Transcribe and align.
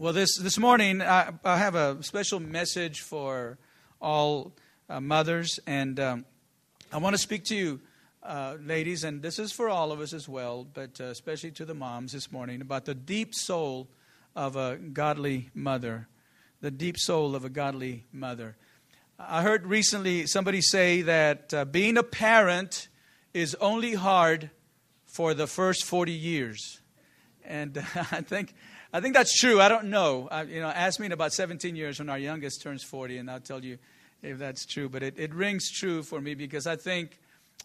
Well, 0.00 0.12
this, 0.12 0.38
this 0.38 0.60
morning, 0.60 1.02
I, 1.02 1.32
I 1.44 1.58
have 1.58 1.74
a 1.74 2.00
special 2.04 2.38
message 2.38 3.00
for 3.00 3.58
all 4.00 4.52
uh, 4.88 5.00
mothers, 5.00 5.58
and 5.66 5.98
um, 5.98 6.24
I 6.92 6.98
want 6.98 7.14
to 7.14 7.18
speak 7.18 7.42
to 7.46 7.56
you, 7.56 7.80
uh, 8.22 8.58
ladies, 8.64 9.02
and 9.02 9.20
this 9.20 9.40
is 9.40 9.50
for 9.50 9.68
all 9.68 9.90
of 9.90 9.98
us 9.98 10.12
as 10.12 10.28
well, 10.28 10.64
but 10.72 11.00
uh, 11.00 11.06
especially 11.06 11.50
to 11.50 11.64
the 11.64 11.74
moms 11.74 12.12
this 12.12 12.30
morning, 12.30 12.60
about 12.60 12.84
the 12.84 12.94
deep 12.94 13.34
soul 13.34 13.88
of 14.36 14.54
a 14.54 14.76
godly 14.76 15.50
mother. 15.52 16.06
The 16.60 16.70
deep 16.70 16.96
soul 16.96 17.34
of 17.34 17.44
a 17.44 17.50
godly 17.50 18.04
mother. 18.12 18.56
I 19.18 19.42
heard 19.42 19.66
recently 19.66 20.28
somebody 20.28 20.60
say 20.60 21.02
that 21.02 21.52
uh, 21.52 21.64
being 21.64 21.96
a 21.96 22.04
parent 22.04 22.86
is 23.34 23.56
only 23.56 23.94
hard 23.94 24.50
for 25.06 25.34
the 25.34 25.48
first 25.48 25.84
40 25.84 26.12
years. 26.12 26.82
And 27.44 27.76
I 27.96 28.20
think 28.20 28.54
I 28.92 29.00
think 29.00 29.14
that's 29.14 29.38
true. 29.38 29.60
I 29.60 29.68
don't 29.68 29.86
know. 29.86 30.28
I, 30.30 30.42
you 30.44 30.60
know, 30.60 30.68
ask 30.68 30.98
me 30.98 31.06
in 31.06 31.12
about 31.12 31.34
17 31.34 31.76
years 31.76 31.98
when 31.98 32.08
our 32.08 32.18
youngest 32.18 32.62
turns 32.62 32.82
40, 32.82 33.18
and 33.18 33.30
I'll 33.30 33.38
tell 33.38 33.62
you 33.62 33.78
if 34.22 34.38
that's 34.38 34.64
true. 34.64 34.88
But 34.88 35.02
it, 35.02 35.14
it 35.18 35.34
rings 35.34 35.70
true 35.70 36.02
for 36.02 36.20
me 36.20 36.34
because 36.34 36.66
I 36.66 36.76
think, 36.76 37.18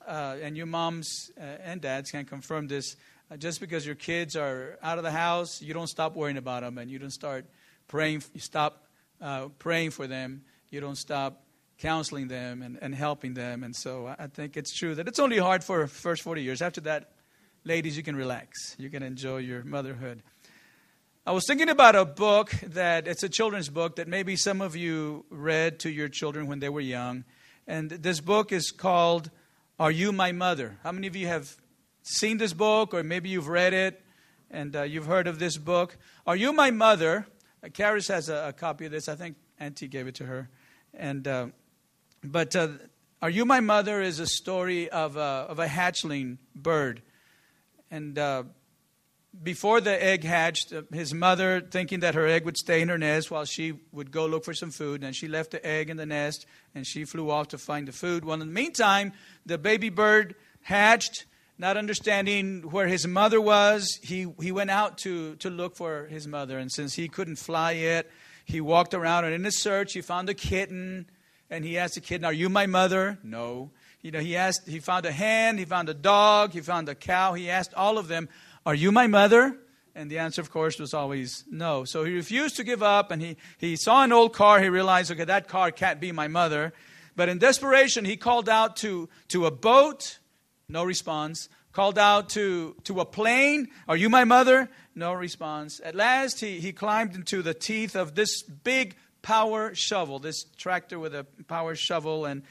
uh, 0.06 0.36
and 0.42 0.58
you 0.58 0.66
moms 0.66 1.32
uh, 1.40 1.44
and 1.64 1.80
dads 1.80 2.12
can 2.12 2.26
confirm 2.26 2.68
this, 2.68 2.98
uh, 3.32 3.38
just 3.38 3.62
because 3.62 3.86
your 3.86 3.96
kids 3.96 4.36
are 4.36 4.78
out 4.84 4.98
of 4.98 5.06
the 5.06 5.12
house, 5.12 5.62
you 5.62 5.74
don't 5.74 5.88
stop 5.88 6.14
worrying 6.14 6.38
about 6.38 6.62
them, 6.62 6.78
and 6.78 6.92
you 6.92 7.00
don't 7.00 7.10
start 7.10 7.46
praying. 7.88 8.22
You 8.34 8.42
stop 8.42 8.84
uh, 9.22 9.48
praying 9.60 9.92
for 9.92 10.08
them. 10.08 10.42
You 10.72 10.82
don't 10.82 10.98
stop 10.98 11.42
counseling 11.78 12.28
them 12.28 12.62
and, 12.62 12.78
and 12.82 12.94
helping 12.94 13.34
them. 13.34 13.64
And 13.64 13.74
so 13.74 14.14
I 14.20 14.28
think 14.28 14.58
it's 14.58 14.76
true 14.76 14.96
that 14.96 15.08
it's 15.08 15.20
only 15.20 15.38
hard 15.38 15.64
for 15.64 15.88
first 15.88 16.22
40 16.22 16.42
years. 16.42 16.62
After 16.62 16.82
that, 16.82 17.12
ladies, 17.64 17.96
you 17.96 18.04
can 18.04 18.16
relax. 18.16 18.76
You 18.78 18.90
can 18.90 19.04
enjoy 19.04 19.38
your 19.38 19.64
motherhood. 19.64 20.22
I 21.26 21.32
was 21.32 21.48
thinking 21.48 21.70
about 21.70 21.96
a 21.96 22.04
book 22.04 22.50
that 22.64 23.08
it's 23.08 23.24
a 23.24 23.30
children's 23.30 23.70
book 23.70 23.96
that 23.96 24.10
maybe 24.10 24.36
some 24.36 24.60
of 24.60 24.76
you 24.76 25.24
read 25.30 25.80
to 25.80 25.90
your 25.90 26.10
children 26.10 26.48
when 26.48 26.60
they 26.60 26.68
were 26.68 26.82
young. 26.82 27.24
And 27.66 27.90
this 27.90 28.20
book 28.20 28.52
is 28.52 28.72
called 28.72 29.32
Are 29.80 29.90
You 29.90 30.12
My 30.12 30.34
Mother? 30.34 30.80
How 30.84 30.92
many 30.92 31.08
of 31.08 31.16
you 31.16 31.28
have 31.28 31.56
seen 32.02 32.40
this 32.40 32.52
book 32.52 32.94
or 32.94 33.04
maybe 33.04 33.30
you've 33.30 33.48
read 33.48 33.74
it 33.74 34.04
and 34.52 34.76
uh, 34.76 34.82
you've 34.82 35.06
heard 35.06 35.28
of 35.28 35.40
this 35.40 35.56
book? 35.56 35.96
Are 36.28 36.36
You 36.36 36.52
My 36.52 36.72
Mother? 36.72 37.26
Uh, 37.64 37.68
Karis 37.70 38.10
has 38.10 38.28
a, 38.28 38.50
a, 38.50 38.52
copy 38.52 38.86
of 38.86 38.92
this. 38.92 39.08
I 39.08 39.16
think 39.16 39.38
Auntie 39.62 39.88
gave 39.88 40.08
it 40.08 40.16
to 40.16 40.26
her. 40.26 40.50
And, 40.94 41.26
uh, 41.26 41.48
but 42.22 42.54
uh, 42.54 42.68
Are 43.22 43.30
You 43.30 43.46
My 43.46 43.62
Mother 43.62 44.02
is 44.02 44.20
a 44.20 44.28
story 44.28 44.90
of 44.90 45.16
a, 45.16 45.48
of 45.48 45.58
a 45.58 45.68
hatchling 45.68 46.40
bird. 46.54 47.02
And 47.90 48.20
uh, 48.20 48.44
before 49.42 49.82
the 49.82 50.04
egg 50.04 50.24
hatched, 50.24 50.74
uh, 50.74 50.84
his 50.92 51.14
mother, 51.14 51.62
thinking 51.62 52.02
that 52.02 52.16
her 52.16 52.28
egg 52.28 52.46
would 52.46 52.58
stay 52.58 52.82
in 52.82 52.90
her 52.90 52.98
nest 52.98 53.32
while 53.32 53.46
she 53.46 53.74
would 53.92 54.12
go 54.12 54.26
look 54.26 54.44
for 54.44 54.54
some 54.54 54.70
food, 54.70 55.04
and 55.04 55.16
she 55.16 55.28
left 55.28 55.52
the 55.52 55.66
egg 55.66 55.90
in 55.90 55.98
the 55.98 56.06
nest 56.06 56.46
and 56.76 56.86
she 56.86 57.06
flew 57.06 57.30
off 57.30 57.50
to 57.50 57.58
find 57.58 57.88
the 57.88 57.92
food. 57.92 58.26
Well, 58.26 58.34
in 58.34 58.40
the 58.40 58.46
meantime, 58.46 59.14
the 59.46 59.58
baby 59.58 59.90
bird 59.90 60.36
hatched, 60.62 61.26
not 61.58 61.78
understanding 61.78 62.62
where 62.70 62.88
his 62.88 63.08
mother 63.08 63.40
was. 63.40 64.00
He, 64.04 64.28
he 64.42 64.52
went 64.52 64.70
out 64.70 64.98
to, 65.00 65.36
to 65.38 65.50
look 65.50 65.76
for 65.76 66.08
his 66.08 66.28
mother, 66.28 66.58
and 66.58 66.72
since 66.72 66.94
he 66.94 67.08
couldn't 67.08 67.38
fly 67.38 67.72
yet, 67.72 68.10
he 68.46 68.60
walked 68.62 68.94
around, 68.94 69.26
and 69.26 69.34
in 69.34 69.44
his 69.44 69.62
search, 69.62 69.94
he 69.94 70.02
found 70.02 70.30
a 70.30 70.34
kitten, 70.34 71.10
and 71.50 71.64
he 71.64 71.78
asked 71.78 71.96
the 71.96 72.02
kitten, 72.02 72.26
Are 72.26 72.34
you 72.34 72.50
my 72.50 72.66
mother? 72.66 73.18
No. 73.24 73.72
You 74.02 74.12
know, 74.12 74.20
he 74.20 74.36
asked, 74.36 74.68
he 74.68 74.80
found 74.80 75.06
a 75.06 75.14
hen, 75.14 75.58
he 75.58 75.64
found 75.64 75.88
a 75.88 75.94
dog, 75.94 76.52
he 76.52 76.60
found 76.60 76.90
a 76.90 76.96
cow. 76.96 77.34
He 77.34 77.50
asked 77.50 77.74
all 77.74 77.98
of 77.98 78.10
them, 78.10 78.28
are 78.66 78.76
you 78.76 78.92
my 78.92 79.08
mother? 79.08 79.58
And 79.96 80.10
the 80.10 80.20
answer, 80.20 80.42
of 80.42 80.50
course, 80.50 80.80
was 80.80 80.94
always 80.94 81.44
no. 81.50 81.86
So 81.86 82.04
he 82.04 82.16
refused 82.16 82.56
to 82.56 82.64
give 82.64 82.82
up, 82.82 83.12
and 83.12 83.22
he, 83.22 83.38
he 83.60 83.76
saw 83.76 84.04
an 84.04 84.12
old 84.12 84.34
car. 84.34 84.60
He 84.60 84.70
realized, 84.70 85.12
okay, 85.12 85.26
that 85.26 85.48
car 85.48 85.70
can't 85.72 86.00
be 86.00 86.12
my 86.12 86.28
mother. 86.28 86.74
But 87.16 87.30
in 87.30 87.38
desperation, 87.38 88.06
he 88.06 88.18
called 88.18 88.50
out 88.50 88.76
to, 88.78 89.08
to 89.30 89.46
a 89.46 89.52
boat, 89.52 90.18
no 90.68 90.84
response. 90.84 91.48
Called 91.74 91.98
out 91.98 92.30
to, 92.30 92.76
to 92.84 93.00
a 93.00 93.06
plane, 93.06 93.68
Are 93.88 93.98
you 93.98 94.08
my 94.08 94.26
mother? 94.26 94.70
No 94.94 95.14
response. 95.14 95.82
At 95.84 95.96
last, 95.96 96.40
he, 96.40 96.60
he 96.60 96.72
climbed 96.72 97.16
into 97.16 97.42
the 97.42 97.56
teeth 97.56 97.96
of 97.96 98.14
this 98.14 98.44
big 98.44 98.96
power 99.24 99.74
shovel, 99.74 100.20
this 100.20 100.44
tractor 100.58 101.00
with 101.00 101.16
a 101.16 101.26
power 101.48 101.76
shovel, 101.76 102.26
and, 102.26 102.44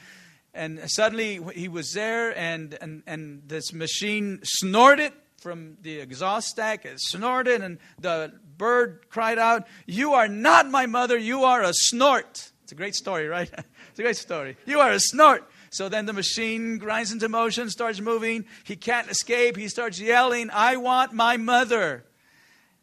and 0.53 0.79
suddenly 0.87 1.39
he 1.55 1.69
was 1.69 1.93
there, 1.93 2.37
and, 2.37 2.77
and, 2.81 3.03
and 3.07 3.43
this 3.47 3.71
machine 3.71 4.41
snorted 4.43 5.13
from 5.43 5.77
the 5.81 5.99
exhaust 5.99 6.47
stack. 6.47 6.85
It 6.85 6.99
snorted, 6.99 7.61
and 7.61 7.77
the 7.99 8.33
bird 8.57 9.05
cried 9.09 9.37
out, 9.37 9.67
You 9.85 10.13
are 10.13 10.27
not 10.27 10.69
my 10.69 10.85
mother, 10.85 11.17
you 11.17 11.43
are 11.43 11.61
a 11.61 11.73
snort. 11.73 12.51
It's 12.63 12.71
a 12.71 12.75
great 12.75 12.95
story, 12.95 13.27
right? 13.27 13.51
it's 13.89 13.99
a 13.99 14.01
great 14.01 14.17
story. 14.17 14.57
You 14.65 14.79
are 14.79 14.91
a 14.91 14.99
snort. 14.99 15.43
So 15.69 15.89
then 15.89 16.05
the 16.05 16.13
machine 16.13 16.77
grinds 16.77 17.11
into 17.11 17.27
motion, 17.27 17.69
starts 17.69 17.99
moving. 17.99 18.45
He 18.63 18.75
can't 18.75 19.09
escape. 19.09 19.57
He 19.57 19.67
starts 19.67 19.99
yelling, 19.99 20.49
I 20.51 20.77
want 20.77 21.13
my 21.13 21.37
mother. 21.37 22.05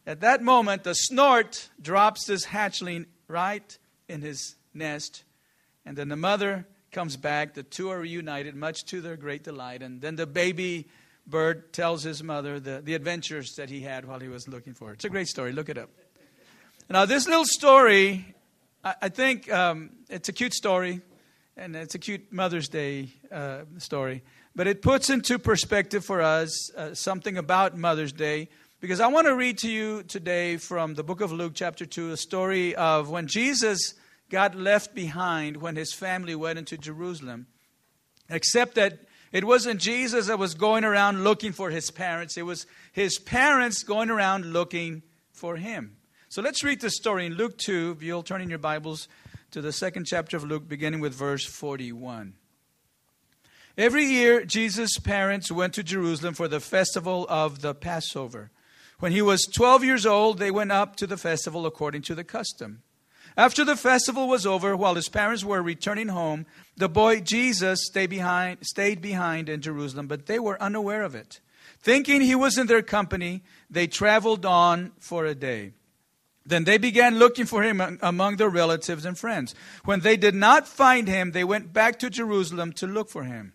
At 0.07 0.21
that 0.21 0.43
moment, 0.43 0.85
the 0.85 0.95
snort 0.95 1.71
drops 1.81 2.27
this 2.27 2.47
hatchling 2.47 3.07
right 3.29 3.79
in 4.09 4.23
his 4.23 4.57
nest. 4.75 5.25
And 5.87 5.97
then 5.97 6.09
the 6.09 6.17
mother 6.17 6.67
comes 6.91 7.17
back. 7.17 7.55
The 7.55 7.63
two 7.63 7.91
are 7.91 8.01
reunited, 8.01 8.55
much 8.55 8.85
to 8.87 9.01
their 9.01 9.17
great 9.17 9.45
delight. 9.45 9.83
And 9.83 10.01
then 10.01 10.17
the 10.17 10.27
baby 10.27 10.89
bird 11.27 11.73
tells 11.73 12.03
his 12.03 12.23
mother 12.23 12.61
the, 12.61 12.81
the 12.83 12.95
adventures 12.95 13.55
that 13.57 13.71
he 13.71 13.81
had 13.81 14.05
while 14.05 14.21
he 14.21 14.29
was 14.29 14.49
looking 14.49 14.75
for 14.75 14.89
her. 14.89 14.95
It's 14.95 15.05
a 15.05 15.11
great 15.11 15.29
story. 15.29 15.53
Look 15.53 15.69
it 15.69 15.79
up. 15.79 15.91
Now, 16.89 17.05
this 17.05 17.27
little 17.27 17.45
story, 17.45 18.35
I, 18.83 18.95
I 19.03 19.09
think 19.09 19.51
um, 19.53 19.91
it's 20.09 20.29
a 20.29 20.33
cute 20.33 20.55
story, 20.55 21.01
and 21.57 21.77
it's 21.77 21.95
a 21.95 21.99
cute 21.99 22.33
Mother's 22.33 22.69
Day 22.69 23.11
uh, 23.31 23.61
story. 23.79 24.23
But 24.57 24.67
it 24.67 24.83
puts 24.83 25.11
into 25.11 25.39
perspective 25.39 26.05
for 26.05 26.21
us 26.21 26.75
uh, 26.75 26.95
something 26.95 27.37
about 27.37 27.79
Mother's 27.79 28.13
Day. 28.13 28.49
Because 28.81 28.99
I 28.99 29.07
want 29.09 29.27
to 29.27 29.35
read 29.37 29.59
to 29.59 29.71
you 29.71 30.03
today 30.03 30.57
from 30.57 30.95
the 30.95 31.05
book 31.05 31.21
of 31.21 31.31
Luke, 31.31 31.53
chapter 31.55 31.87
2, 31.87 32.13
a 32.13 32.17
story 32.17 32.75
of 32.75 33.11
when 33.11 33.27
Jesus 33.27 33.95
got 34.31 34.55
left 34.55 34.95
behind 34.95 35.59
when 35.59 35.77
his 35.77 35.93
family 35.93 36.35
went 36.35 36.59
into 36.59 36.79
Jerusalem. 36.79 37.47
Except 38.29 38.75
that 38.77 39.01
it 39.33 39.45
wasn't 39.45 39.81
Jesus 39.81 40.27
that 40.27 40.39
was 40.39 40.55
going 40.55 40.85
around 40.85 41.25
looking 41.25 41.53
for 41.53 41.71
his 41.71 41.91
parents, 41.91 42.37
it 42.37 42.43
was 42.43 42.67
his 42.93 43.19
parents 43.19 43.83
going 43.83 44.11
around 44.11 44.53
looking 44.53 45.03
for 45.33 45.57
him. 45.57 45.97
So 46.29 46.43
let's 46.43 46.63
read 46.63 46.81
the 46.81 46.91
story 46.91 47.27
in 47.27 47.35
Luke 47.35 47.59
2. 47.59 47.97
If 47.97 48.03
you'll 48.03 48.23
turn 48.23 48.41
in 48.41 48.51
your 48.51 48.59
Bibles 48.59 49.09
to 49.51 49.61
the 49.61 49.73
second 49.73 50.07
chapter 50.07 50.37
of 50.37 50.45
Luke, 50.45 50.69
beginning 50.69 51.01
with 51.01 51.13
verse 51.13 51.45
41. 51.45 52.35
Every 53.77 54.05
year, 54.05 54.45
Jesus' 54.45 54.99
parents 54.99 55.51
went 55.51 55.75
to 55.75 55.83
Jerusalem 55.83 56.35
for 56.35 56.49
the 56.49 56.61
festival 56.61 57.27
of 57.29 57.63
the 57.63 57.75
Passover. 57.75 58.51
When 58.99 59.13
he 59.13 59.23
was 59.23 59.47
12 59.47 59.83
years 59.85 60.05
old, 60.05 60.39
they 60.39 60.51
went 60.51 60.71
up 60.71 60.97
to 60.97 61.07
the 61.07 61.17
festival 61.17 61.67
according 61.67 62.03
to 62.03 62.15
the 62.15 62.25
custom. 62.25 62.83
After 63.37 63.65
the 63.65 63.77
festival 63.77 64.29
was 64.29 64.45
over, 64.45 64.77
while 64.77 64.95
his 64.95 65.09
parents 65.09 65.45
were 65.45 65.63
returning 65.63 66.09
home, 66.09 66.47
the 66.77 66.89
boy 66.89 67.21
Jesus 67.21 67.87
stayed 67.87 68.11
behind, 68.11 68.59
stayed 68.67 69.01
behind 69.01 69.49
in 69.49 69.61
Jerusalem, 69.61 70.07
but 70.07 70.27
they 70.27 70.39
were 70.39 70.61
unaware 70.63 71.03
of 71.03 71.15
it. 71.15 71.41
Thinking 71.83 72.21
he 72.21 72.35
was 72.35 72.59
in 72.59 72.67
their 72.67 72.83
company, 72.83 73.43
they 73.71 73.87
traveled 73.87 74.45
on 74.45 74.93
for 74.99 75.25
a 75.25 75.35
day. 75.35 75.73
Then 76.45 76.65
they 76.65 76.79
began 76.79 77.19
looking 77.19 77.47
for 77.47 77.63
him 77.63 77.99
among 78.03 78.37
their 78.37 78.49
relatives 78.49 79.05
and 79.05 79.17
friends. 79.17 79.55
When 79.85 80.01
they 80.01 80.17
did 80.17 80.35
not 80.35 80.67
find 80.67 81.07
him, 81.07 81.33
they 81.33 81.45
went 81.45 81.73
back 81.73 81.99
to 82.01 82.11
Jerusalem 82.11 82.73
to 82.75 82.87
look 82.87 83.09
for 83.09 83.25
him. 83.25 83.53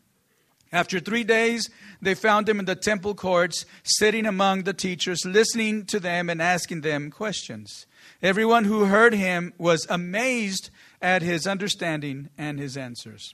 After 0.72 1.00
three 1.00 1.24
days, 1.24 1.70
they 2.02 2.16
found 2.16 2.50
him 2.50 2.60
in 2.60 2.66
the 2.66 2.76
temple 2.76 3.16
courts, 3.16 3.66
sitting 3.84 4.26
among 4.26 4.64
the 4.64 4.74
teachers, 4.74 5.26
listening 5.26 5.86
to 5.86 6.00
them 6.00 6.30
and 6.30 6.42
asking 6.42 6.82
them 6.82 7.12
questions. 7.12 7.86
Everyone 8.22 8.66
who 8.66 8.86
heard 8.86 9.14
him 9.14 9.54
was 9.58 9.86
amazed 9.90 10.70
at 11.02 11.22
his 11.22 11.48
understanding 11.48 12.30
and 12.38 12.60
his 12.60 12.76
answers. 12.76 13.34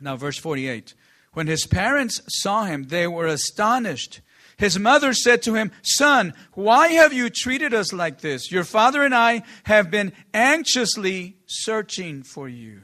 Now, 0.00 0.16
verse 0.16 0.38
48. 0.38 0.94
When 1.32 1.46
his 1.46 1.66
parents 1.66 2.20
saw 2.28 2.64
him, 2.64 2.84
they 2.84 3.06
were 3.06 3.26
astonished. 3.26 4.20
His 4.56 4.78
mother 4.78 5.12
said 5.12 5.42
to 5.42 5.54
him, 5.54 5.70
Son, 5.82 6.34
why 6.52 6.88
have 6.88 7.12
you 7.12 7.30
treated 7.30 7.72
us 7.72 7.92
like 7.92 8.20
this? 8.20 8.50
Your 8.50 8.64
father 8.64 9.04
and 9.04 9.14
I 9.14 9.42
have 9.64 9.90
been 9.90 10.12
anxiously 10.34 11.36
searching 11.46 12.24
for 12.24 12.48
you. 12.48 12.82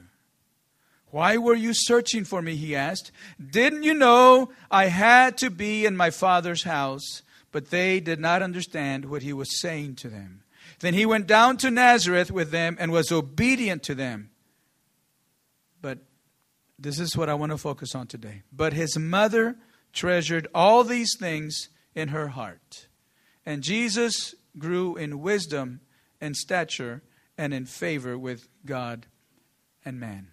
Why 1.15 1.37
were 1.37 1.55
you 1.55 1.71
searching 1.73 2.25
for 2.25 2.41
me? 2.41 2.57
He 2.57 2.75
asked. 2.75 3.09
Didn't 3.39 3.83
you 3.83 3.93
know 3.93 4.49
I 4.69 4.87
had 4.87 5.37
to 5.37 5.49
be 5.49 5.85
in 5.85 5.95
my 5.95 6.09
father's 6.09 6.63
house? 6.63 7.21
But 7.53 7.69
they 7.69 8.01
did 8.01 8.19
not 8.19 8.41
understand 8.41 9.05
what 9.05 9.21
he 9.21 9.31
was 9.31 9.61
saying 9.61 9.95
to 9.95 10.09
them. 10.09 10.43
Then 10.81 10.93
he 10.93 11.05
went 11.05 11.25
down 11.25 11.55
to 11.59 11.71
Nazareth 11.71 12.31
with 12.31 12.51
them 12.51 12.75
and 12.81 12.91
was 12.91 13.13
obedient 13.13 13.81
to 13.83 13.95
them. 13.95 14.29
But 15.81 15.99
this 16.77 16.99
is 16.99 17.15
what 17.15 17.29
I 17.29 17.33
want 17.33 17.53
to 17.53 17.57
focus 17.57 17.95
on 17.95 18.07
today. 18.07 18.41
But 18.51 18.73
his 18.73 18.97
mother 18.99 19.55
treasured 19.93 20.49
all 20.53 20.83
these 20.83 21.15
things 21.17 21.69
in 21.95 22.09
her 22.09 22.27
heart. 22.27 22.89
And 23.45 23.63
Jesus 23.63 24.35
grew 24.57 24.97
in 24.97 25.21
wisdom 25.21 25.79
and 26.19 26.35
stature 26.35 27.03
and 27.37 27.53
in 27.53 27.65
favor 27.67 28.17
with 28.17 28.49
God 28.65 29.05
and 29.85 29.97
man. 29.97 30.27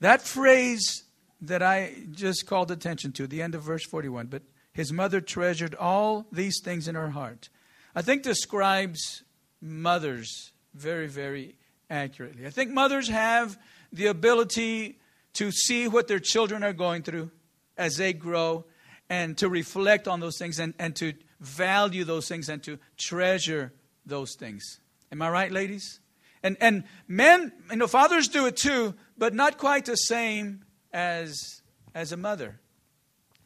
That 0.00 0.22
phrase 0.22 1.04
that 1.40 1.62
I 1.62 1.94
just 2.10 2.46
called 2.46 2.70
attention 2.70 3.12
to, 3.12 3.26
the 3.26 3.42
end 3.42 3.54
of 3.54 3.62
verse 3.62 3.84
41, 3.84 4.26
but 4.26 4.42
his 4.72 4.92
mother 4.92 5.20
treasured 5.20 5.74
all 5.74 6.26
these 6.30 6.60
things 6.62 6.88
in 6.88 6.94
her 6.94 7.10
heart, 7.10 7.48
I 7.94 8.02
think 8.02 8.22
describes 8.22 9.22
mothers 9.60 10.52
very, 10.74 11.06
very 11.06 11.56
accurately. 11.88 12.46
I 12.46 12.50
think 12.50 12.70
mothers 12.70 13.08
have 13.08 13.58
the 13.92 14.06
ability 14.06 14.98
to 15.34 15.50
see 15.50 15.88
what 15.88 16.08
their 16.08 16.18
children 16.18 16.62
are 16.62 16.72
going 16.72 17.02
through 17.02 17.30
as 17.76 17.96
they 17.96 18.12
grow 18.12 18.64
and 19.08 19.36
to 19.38 19.48
reflect 19.48 20.08
on 20.08 20.20
those 20.20 20.38
things 20.38 20.58
and, 20.58 20.74
and 20.78 20.96
to 20.96 21.14
value 21.40 22.04
those 22.04 22.28
things 22.28 22.48
and 22.48 22.62
to 22.64 22.78
treasure 22.96 23.72
those 24.04 24.34
things. 24.38 24.80
Am 25.12 25.22
I 25.22 25.30
right, 25.30 25.52
ladies? 25.52 26.00
And, 26.42 26.56
and 26.60 26.84
men, 27.08 27.52
you 27.70 27.76
know, 27.76 27.86
fathers 27.86 28.28
do 28.28 28.46
it 28.46 28.56
too, 28.56 28.94
but 29.16 29.34
not 29.34 29.58
quite 29.58 29.86
the 29.86 29.96
same 29.96 30.64
as, 30.92 31.62
as 31.94 32.12
a 32.12 32.16
mother. 32.16 32.60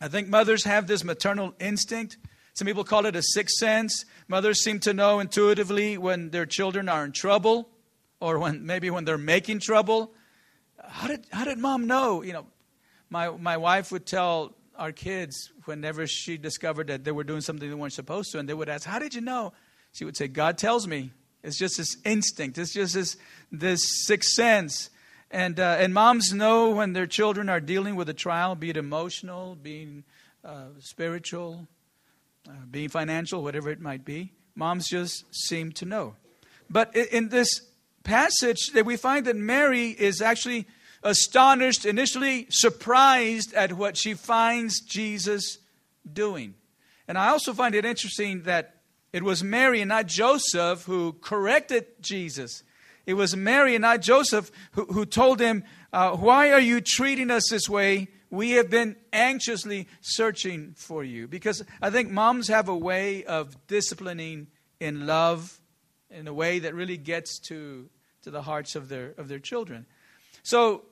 I 0.01 0.09
think 0.09 0.29
mothers 0.29 0.65
have 0.65 0.87
this 0.87 1.05
maternal 1.05 1.55
instinct. 1.61 2.17
Some 2.55 2.67
people 2.67 2.85
call 2.85 3.07
it 3.07 3.17
a 3.17 3.23
sixth 3.23 3.57
sense. 3.57 4.05
Mothers 4.29 4.63
seem 4.63 4.81
to 4.81 4.93
know 4.93 5.21
intuitively 5.21 5.99
when 5.99 6.31
their 6.31 6.47
children 6.47 6.89
are 6.89 7.05
in 7.05 7.13
trouble 7.13 7.69
or 8.21 8.39
when 8.39 8.67
maybe 8.67 8.91
when 8.91 9.05
they're 9.05 9.19
making 9.19 9.61
trouble. 9.61 10.13
How 10.83 11.09
did, 11.09 11.27
how 11.31 11.45
did 11.45 11.59
mom 11.59 11.87
know? 11.87 12.23
You 12.23 12.33
know, 12.33 12.47
my, 13.09 13.31
my 13.31 13.57
wife 13.57 13.93
would 13.93 14.07
tell 14.07 14.55
our 14.77 14.93
kids 14.93 15.53
whenever 15.67 16.07
she 16.07 16.39
discovered 16.39 16.87
that 16.87 17.05
they 17.05 17.13
were 17.13 17.25
doing 17.25 17.43
something 17.43 17.69
they 17.69 17.75
weren't 17.75 17.93
supposed 17.93 18.33
to, 18.33 18.39
and 18.39 18.49
they 18.49 18.55
would 18.55 18.69
ask, 18.69 18.87
How 18.87 18.99
did 18.99 19.15
you 19.15 19.21
know? 19.21 19.53
She 19.93 20.05
would 20.05 20.17
say, 20.17 20.29
God 20.29 20.57
tells 20.57 20.87
me. 20.87 21.13
It's 21.43 21.59
just 21.59 21.79
this 21.79 21.97
instinct, 22.05 22.59
it's 22.59 22.73
just 22.73 22.95
this, 22.95 23.17
this 23.51 23.81
sixth 24.07 24.31
sense. 24.33 24.91
And, 25.31 25.61
uh, 25.61 25.77
and 25.79 25.95
moms 25.95 26.33
know 26.33 26.71
when 26.71 26.93
their 26.93 27.07
children 27.07 27.49
are 27.49 27.61
dealing 27.61 27.95
with 27.95 28.09
a 28.09 28.15
trial, 28.15 28.57
be 28.57 28.71
it 28.71 28.77
emotional, 28.77 29.55
being 29.55 30.03
uh, 30.45 30.71
spiritual, 30.81 31.69
uh, 32.49 32.53
being 32.69 32.89
financial, 32.89 33.43
whatever 33.43 33.71
it 33.71 33.81
might 33.81 34.05
be. 34.05 34.33
Moms 34.57 34.89
just 34.89 35.25
seem 35.33 35.71
to 35.73 35.85
know. 35.85 36.17
But 36.69 36.95
in 36.97 37.29
this 37.29 37.63
passage, 38.03 38.71
that 38.75 38.85
we 38.85 38.97
find 38.97 39.27
that 39.27 39.37
Mary 39.37 39.91
is 39.91 40.21
actually 40.21 40.67
astonished, 41.03 41.87
initially 41.87 42.47
surprised 42.51 43.55
at 43.55 43.73
what 43.73 43.97
she 43.97 44.15
finds 44.15 44.81
Jesus 44.81 45.59
doing. 46.11 46.55
And 47.07 47.17
I 47.19 47.29
also 47.29 47.53
find 47.53 47.75
it 47.75 47.85
interesting 47.85 48.43
that 48.43 48.80
it 49.13 49.23
was 49.23 49.43
Mary 49.43 49.81
and 49.81 49.89
not 49.89 50.07
Joseph 50.07 50.85
who 50.85 51.15
corrected 51.15 51.87
Jesus. 52.01 52.63
It 53.07 53.15
was 53.15 53.35
Mary 53.37 53.75
and 53.75 53.83
not 53.83 54.03
Joseph 54.03 54.51
who, 54.73 54.85
who 54.87 55.05
told 55.05 55.41
him, 55.41 55.65
uh, 55.93 56.17
Why 56.17 56.53
are 56.53 56.61
you 56.61 56.81
treating 56.81 57.31
us 57.31 57.49
this 57.51 57.69
way? 57.69 58.09
We 58.31 58.53
have 58.53 58.71
been 58.71 58.95
anxiously 59.13 59.89
searching 60.01 60.75
for 60.77 61.03
you. 61.03 61.27
Because 61.27 61.65
I 61.83 61.91
think 61.91 62.11
moms 62.11 62.47
have 62.49 62.69
a 62.69 62.77
way 62.77 63.25
of 63.25 63.67
disciplining 63.67 64.47
in 64.79 65.07
love 65.07 65.61
in 66.11 66.29
a 66.29 66.35
way 66.35 66.61
that 66.61 66.75
really 66.75 66.97
gets 66.97 67.39
to, 67.49 67.89
to 68.23 68.31
the 68.31 68.43
hearts 68.43 68.77
of 68.77 68.89
their, 68.89 69.15
of 69.19 69.29
their 69.29 69.39
children. 69.39 69.87
So, 70.43 70.85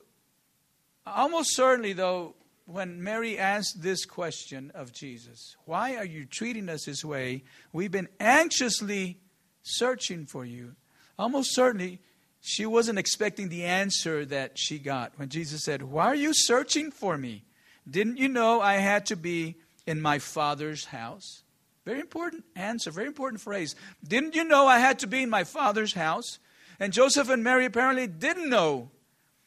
almost 1.05 1.55
certainly, 1.55 1.93
though, 1.93 2.35
when 2.69 3.03
Mary 3.03 3.37
asked 3.37 3.81
this 3.81 4.05
question 4.05 4.71
of 4.75 4.93
Jesus, 4.93 5.55
Why 5.65 5.95
are 5.95 6.05
you 6.05 6.25
treating 6.25 6.69
us 6.69 6.85
this 6.85 7.03
way? 7.03 7.43
We've 7.73 7.91
been 7.91 8.09
anxiously 8.19 9.17
searching 9.63 10.27
for 10.27 10.45
you. 10.45 10.75
Almost 11.17 11.55
certainly, 11.55 11.99
she 12.41 12.65
wasn't 12.65 12.99
expecting 12.99 13.49
the 13.49 13.63
answer 13.63 14.23
that 14.25 14.57
she 14.57 14.77
got 14.77 15.13
when 15.17 15.29
Jesus 15.29 15.63
said, 15.63 15.81
Why 15.81 16.05
are 16.05 16.15
you 16.15 16.31
searching 16.33 16.91
for 16.91 17.17
me? 17.17 17.43
Didn't 17.89 18.17
you 18.17 18.27
know 18.27 18.61
I 18.61 18.75
had 18.75 19.07
to 19.07 19.15
be 19.15 19.55
in 19.87 19.99
my 19.99 20.19
Father's 20.19 20.85
house? 20.85 21.41
Very 21.85 21.99
important 21.99 22.45
answer, 22.55 22.91
very 22.91 23.07
important 23.07 23.41
phrase. 23.41 23.75
Didn't 24.07 24.35
you 24.35 24.43
know 24.43 24.67
I 24.67 24.77
had 24.77 24.99
to 24.99 25.07
be 25.07 25.23
in 25.23 25.29
my 25.29 25.43
Father's 25.43 25.93
house? 25.93 26.37
And 26.79 26.93
Joseph 26.93 27.29
and 27.29 27.43
Mary 27.43 27.65
apparently 27.65 28.05
didn't 28.05 28.47
know, 28.47 28.91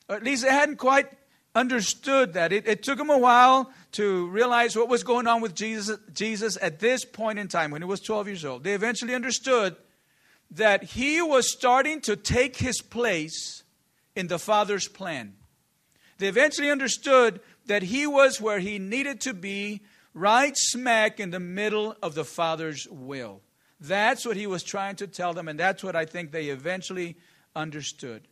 or 0.08 0.16
at 0.16 0.24
least 0.24 0.42
they 0.42 0.50
hadn't 0.50 0.76
quite 0.76 1.06
understood 1.54 2.34
that. 2.34 2.52
It, 2.52 2.66
it, 2.66 2.82
took 2.82 2.98
him 2.98 3.10
a 3.10 3.18
while 3.18 3.70
to 3.92 4.28
realize 4.28 4.76
what 4.76 4.88
was 4.88 5.02
going 5.02 5.26
on 5.26 5.40
with 5.40 5.54
Jesus, 5.54 5.98
Jesus 6.12 6.56
at 6.60 6.78
this 6.78 7.04
point 7.04 7.38
in 7.38 7.48
time 7.48 7.70
when 7.70 7.82
he 7.82 7.86
was 7.86 8.00
12 8.00 8.26
years 8.26 8.44
old. 8.44 8.64
They 8.64 8.74
eventually 8.74 9.14
understood 9.14 9.76
that 10.50 10.82
he 10.82 11.20
was 11.20 11.52
starting 11.52 12.00
to 12.02 12.16
take 12.16 12.56
his 12.56 12.80
place 12.80 13.62
in 14.14 14.28
the 14.28 14.38
Father's 14.38 14.88
plan. 14.88 15.34
They 16.18 16.28
eventually 16.28 16.70
understood 16.70 17.40
that 17.66 17.82
he 17.82 18.06
was 18.06 18.40
where 18.40 18.58
he 18.58 18.78
needed 18.78 19.20
to 19.22 19.34
be, 19.34 19.80
right 20.14 20.54
smack 20.56 21.20
in 21.20 21.30
the 21.30 21.40
middle 21.40 21.96
of 22.02 22.14
the 22.14 22.24
Father's 22.24 22.86
will. 22.90 23.40
That's 23.80 24.24
what 24.24 24.36
he 24.36 24.46
was 24.46 24.62
trying 24.62 24.96
to 24.96 25.06
tell 25.06 25.32
them, 25.32 25.48
and 25.48 25.58
that's 25.58 25.82
what 25.82 25.96
I 25.96 26.04
think 26.04 26.30
they 26.30 26.46
eventually 26.46 27.16
understood. 27.56 28.28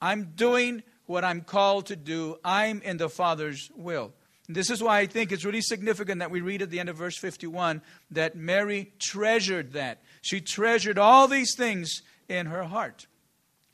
I'm 0.00 0.32
doing 0.34 0.82
what 1.08 1.24
I'm 1.24 1.40
called 1.40 1.86
to 1.86 1.96
do. 1.96 2.38
I'm 2.44 2.82
in 2.82 2.98
the 2.98 3.08
Father's 3.08 3.70
will. 3.74 4.12
This 4.46 4.70
is 4.70 4.82
why 4.82 5.00
I 5.00 5.06
think 5.06 5.32
it's 5.32 5.44
really 5.44 5.62
significant 5.62 6.20
that 6.20 6.30
we 6.30 6.42
read 6.42 6.62
at 6.62 6.70
the 6.70 6.80
end 6.80 6.88
of 6.88 6.96
verse 6.96 7.18
51 7.18 7.82
that 8.12 8.36
Mary 8.36 8.92
treasured 8.98 9.72
that. 9.72 10.02
She 10.22 10.40
treasured 10.40 10.98
all 10.98 11.26
these 11.26 11.54
things 11.56 12.02
in 12.28 12.46
her 12.46 12.64
heart. 12.64 13.06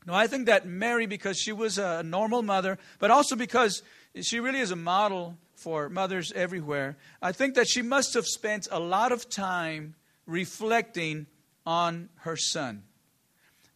Now, 0.06 0.14
I 0.14 0.26
think 0.26 0.46
that 0.46 0.66
Mary, 0.66 1.06
because 1.06 1.38
she 1.38 1.52
was 1.52 1.76
a 1.76 2.02
normal 2.02 2.42
mother, 2.42 2.78
but 2.98 3.10
also 3.10 3.36
because 3.36 3.82
she 4.20 4.38
really 4.38 4.60
is 4.60 4.70
a 4.70 4.76
model 4.76 5.36
for 5.56 5.88
mothers 5.88 6.32
everywhere, 6.32 6.96
I 7.20 7.32
think 7.32 7.56
that 7.56 7.68
she 7.68 7.82
must 7.82 8.14
have 8.14 8.26
spent 8.26 8.68
a 8.70 8.78
lot 8.78 9.12
of 9.12 9.28
time 9.28 9.96
reflecting 10.26 11.26
on 11.66 12.10
her 12.18 12.36
son. 12.36 12.84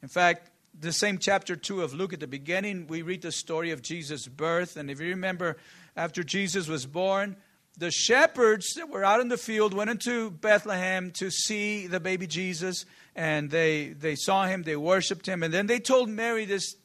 In 0.00 0.08
fact, 0.08 0.50
the 0.80 0.92
same 0.92 1.18
chapter 1.18 1.56
2 1.56 1.82
of 1.82 1.94
Luke, 1.94 2.12
at 2.12 2.20
the 2.20 2.26
beginning, 2.26 2.86
we 2.86 3.02
read 3.02 3.22
the 3.22 3.32
story 3.32 3.70
of 3.70 3.82
Jesus' 3.82 4.28
birth. 4.28 4.76
And 4.76 4.90
if 4.90 5.00
you 5.00 5.08
remember, 5.08 5.56
after 5.96 6.22
Jesus 6.22 6.68
was 6.68 6.86
born, 6.86 7.36
the 7.76 7.90
shepherds 7.90 8.74
that 8.74 8.88
were 8.88 9.04
out 9.04 9.20
in 9.20 9.28
the 9.28 9.36
field 9.36 9.74
went 9.74 9.90
into 9.90 10.30
Bethlehem 10.30 11.10
to 11.12 11.30
see 11.30 11.86
the 11.86 12.00
baby 12.00 12.26
Jesus. 12.26 12.84
And 13.16 13.50
they, 13.50 13.88
they 13.88 14.14
saw 14.14 14.46
him, 14.46 14.62
they 14.62 14.76
worshiped 14.76 15.26
him. 15.26 15.42
And 15.42 15.52
then 15.52 15.66
they 15.66 15.80
told 15.80 16.08
Mary 16.08 16.44
this, 16.44 16.76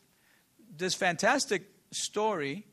this 0.75 0.95
fantastic 0.95 1.69
story 1.91 2.65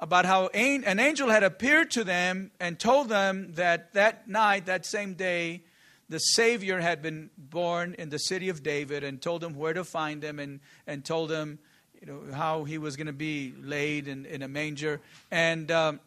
about 0.00 0.24
how 0.24 0.46
an 0.48 1.00
angel 1.00 1.28
had 1.28 1.42
appeared 1.42 1.90
to 1.92 2.04
them 2.04 2.50
and 2.60 2.78
told 2.78 3.08
them 3.08 3.52
that 3.54 3.94
that 3.94 4.28
night, 4.28 4.66
that 4.66 4.86
same 4.86 5.14
day, 5.14 5.62
the 6.08 6.18
Savior 6.18 6.80
had 6.80 7.02
been 7.02 7.30
born 7.36 7.94
in 7.98 8.08
the 8.08 8.18
city 8.18 8.48
of 8.48 8.62
David 8.62 9.04
and 9.04 9.20
told 9.20 9.42
them 9.42 9.54
where 9.54 9.74
to 9.74 9.84
find 9.84 10.22
him 10.22 10.38
and, 10.38 10.60
and 10.86 11.04
told 11.04 11.28
them 11.28 11.58
you 12.00 12.06
know, 12.06 12.34
how 12.34 12.64
he 12.64 12.78
was 12.78 12.96
going 12.96 13.08
to 13.08 13.12
be 13.12 13.54
laid 13.60 14.08
in, 14.08 14.24
in 14.26 14.42
a 14.42 14.48
manger. 14.48 15.00
And, 15.30 15.70
um, 15.70 16.00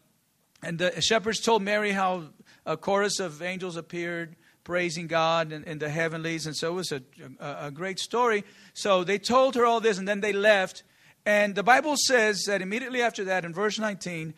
and 0.64 0.80
the 0.80 1.02
shepherds 1.02 1.40
told 1.40 1.62
Mary 1.62 1.92
how 1.92 2.30
a 2.66 2.78
chorus 2.78 3.20
of 3.20 3.42
angels 3.42 3.76
appeared 3.78 4.36
praising 4.64 5.08
God 5.08 5.52
in, 5.52 5.64
in 5.64 5.80
the 5.80 5.90
heavenlies. 5.90 6.46
And 6.46 6.56
so 6.56 6.72
it 6.72 6.76
was 6.76 6.92
a, 6.92 7.02
a, 7.40 7.68
a 7.68 7.72
great 7.72 8.00
story. 8.00 8.44
So 8.74 9.04
they 9.04 9.18
told 9.18 9.56
her 9.56 9.66
all 9.66 9.80
this 9.80 9.98
and 9.98 10.08
then 10.08 10.22
they 10.22 10.34
left. 10.34 10.84
And 11.26 11.56
the 11.56 11.64
Bible 11.64 11.96
says 11.98 12.44
that 12.48 12.62
immediately 12.62 13.02
after 13.02 13.26
that, 13.26 13.46
in 13.46 13.54
verse 13.54 13.78
19, 13.78 14.34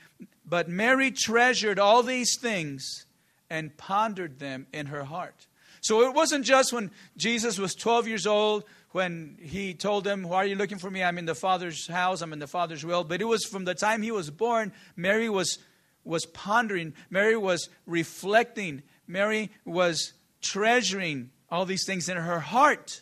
but 0.46 0.68
Mary 0.68 1.12
treasured 1.12 1.80
all 1.80 2.04
these 2.04 2.38
things 2.40 3.06
and 3.50 3.76
pondered 3.78 4.40
them 4.40 4.68
in 4.74 4.88
her 4.88 5.04
heart. 5.04 5.48
So 5.84 6.04
it 6.04 6.14
wasn't 6.14 6.46
just 6.46 6.72
when 6.72 6.92
Jesus 7.18 7.60
was 7.60 7.76
12 7.76 8.08
years 8.08 8.26
old 8.26 8.64
when 8.94 9.38
he 9.42 9.74
told 9.74 10.06
them, 10.06 10.24
Why 10.24 10.38
are 10.38 10.46
you 10.46 10.56
looking 10.56 10.78
for 10.78 10.90
me? 10.90 11.04
I'm 11.04 11.18
in 11.18 11.26
the 11.26 11.36
Father's 11.36 11.88
house, 11.88 12.22
I'm 12.22 12.32
in 12.32 12.40
the 12.40 12.48
Father's 12.48 12.86
will. 12.86 13.04
But 13.04 13.22
it 13.22 13.26
was 13.26 13.44
from 13.44 13.66
the 13.66 13.76
time 13.76 14.02
he 14.02 14.12
was 14.12 14.30
born, 14.30 14.72
Mary 14.96 15.28
was, 15.28 15.60
was 16.06 16.26
pondering, 16.26 16.94
Mary 17.10 17.36
was 17.36 17.68
reflecting, 17.86 18.82
Mary 19.08 19.52
was 19.66 20.14
treasuring 20.42 21.32
all 21.50 21.66
these 21.66 21.86
things 21.86 22.08
in 22.08 22.16
her 22.16 22.40
heart, 22.40 23.02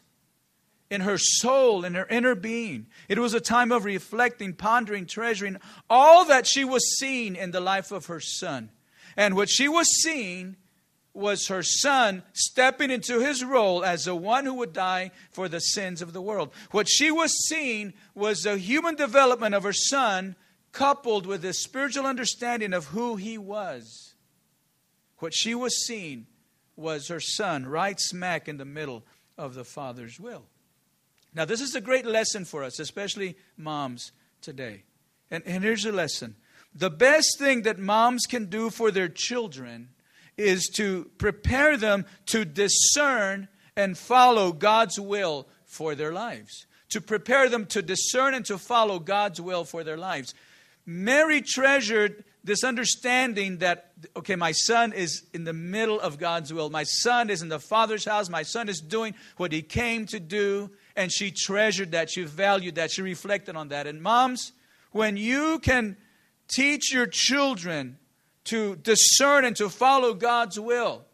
in 0.90 1.02
her 1.02 1.20
soul, 1.20 1.86
in 1.86 1.94
her 1.94 2.08
inner 2.08 2.34
being. 2.34 2.88
It 3.08 3.20
was 3.20 3.36
a 3.36 3.40
time 3.40 3.72
of 3.72 3.86
reflecting, 3.86 4.54
pondering, 4.54 5.06
treasuring 5.06 5.58
all 5.88 6.26
that 6.26 6.48
she 6.48 6.66
was 6.66 6.98
seeing 6.98 7.36
in 7.36 7.52
the 7.52 7.62
life 7.62 7.92
of 7.92 8.08
her 8.08 8.20
son. 8.20 8.72
And 9.16 9.36
what 9.36 9.50
she 9.50 9.68
was 9.68 9.86
seeing 10.02 10.56
was 11.14 11.48
her 11.48 11.64
son 11.64 12.24
stepping 12.34 12.90
into 12.90 13.20
his 13.20 13.44
role 13.44 13.84
as 13.84 14.06
the 14.06 14.16
one 14.16 14.46
who 14.46 14.54
would 14.54 14.74
die 14.74 15.12
for 15.32 15.50
the 15.50 15.60
sins 15.60 16.02
of 16.02 16.14
the 16.14 16.22
world. 16.22 16.52
What 16.72 16.88
she 16.90 17.12
was 17.12 17.48
seeing 17.48 17.94
was 18.16 18.44
the 18.44 18.58
human 18.58 18.96
development 18.96 19.56
of 19.56 19.64
her 19.64 19.74
son 19.74 20.36
coupled 20.72 21.26
with 21.26 21.42
the 21.42 21.54
spiritual 21.54 22.06
understanding 22.06 22.74
of 22.74 22.88
who 22.88 23.18
he 23.18 23.38
was. 23.38 24.14
What 25.20 25.34
she 25.34 25.54
was 25.54 25.86
seeing 25.86 26.28
was 26.76 27.10
her 27.10 27.20
son 27.20 27.66
right 27.66 28.00
smack 28.00 28.48
in 28.48 28.58
the 28.58 28.66
middle 28.66 29.04
of 29.38 29.54
the 29.54 29.66
Father's 29.66 30.20
will. 30.20 30.46
Now, 31.34 31.46
this 31.46 31.62
is 31.62 31.76
a 31.76 31.82
great 31.82 32.06
lesson 32.06 32.46
for 32.46 32.64
us, 32.64 32.80
especially 32.80 33.38
moms 33.58 34.12
today. 34.42 34.84
And, 35.30 35.44
and 35.46 35.64
here's 35.64 35.84
the 35.84 35.92
lesson 35.92 36.36
the 36.74 36.90
best 36.90 37.38
thing 37.38 37.64
that 37.64 37.80
moms 37.80 38.26
can 38.26 38.46
do 38.46 38.70
for 38.70 38.92
their 38.92 39.10
children 39.10 39.90
is 40.42 40.68
to 40.76 41.10
prepare 41.18 41.78
them 41.78 42.06
to 42.28 42.46
discern 42.46 43.48
and 43.76 43.98
follow 43.98 44.52
God's 44.52 45.00
will 45.00 45.48
for 45.66 45.96
their 45.96 46.12
lives. 46.12 46.66
To 46.90 47.02
prepare 47.02 47.50
them 47.50 47.66
to 47.68 47.82
discern 47.82 48.34
and 48.34 48.46
to 48.46 48.58
follow 48.58 49.00
God's 49.00 49.40
will 49.40 49.64
for 49.64 49.84
their 49.84 49.98
lives. 49.98 50.34
Mary 50.86 51.42
treasured 51.42 52.24
this 52.44 52.64
understanding 52.64 53.60
that, 53.60 53.92
okay, 54.16 54.36
my 54.36 54.52
son 54.52 54.94
is 54.94 55.24
in 55.34 55.44
the 55.44 55.54
middle 55.54 56.00
of 56.00 56.18
God's 56.18 56.52
will. 56.52 56.70
My 56.70 56.84
son 56.84 57.30
is 57.30 57.42
in 57.42 57.50
the 57.50 57.60
Father's 57.60 58.04
house. 58.04 58.30
My 58.30 58.44
son 58.44 58.68
is 58.68 58.82
doing 58.82 59.14
what 59.38 59.52
he 59.52 59.62
came 59.62 60.08
to 60.08 60.20
do. 60.20 60.72
And 60.96 61.12
she 61.12 61.32
treasured 61.32 61.92
that. 61.92 62.10
She 62.10 62.24
valued 62.24 62.76
that. 62.76 62.92
She 62.92 63.04
reflected 63.04 63.56
on 63.56 63.70
that. 63.70 63.86
And 63.88 64.02
moms, 64.02 64.54
when 64.92 65.18
you 65.18 65.60
can 65.60 65.98
teach 66.50 66.92
your 66.92 67.06
children 67.06 67.98
to 68.46 68.76
discern 68.78 69.46
and 69.46 69.56
to 69.58 69.70
follow 69.70 70.14
God's 70.14 70.60
will, 70.60 71.06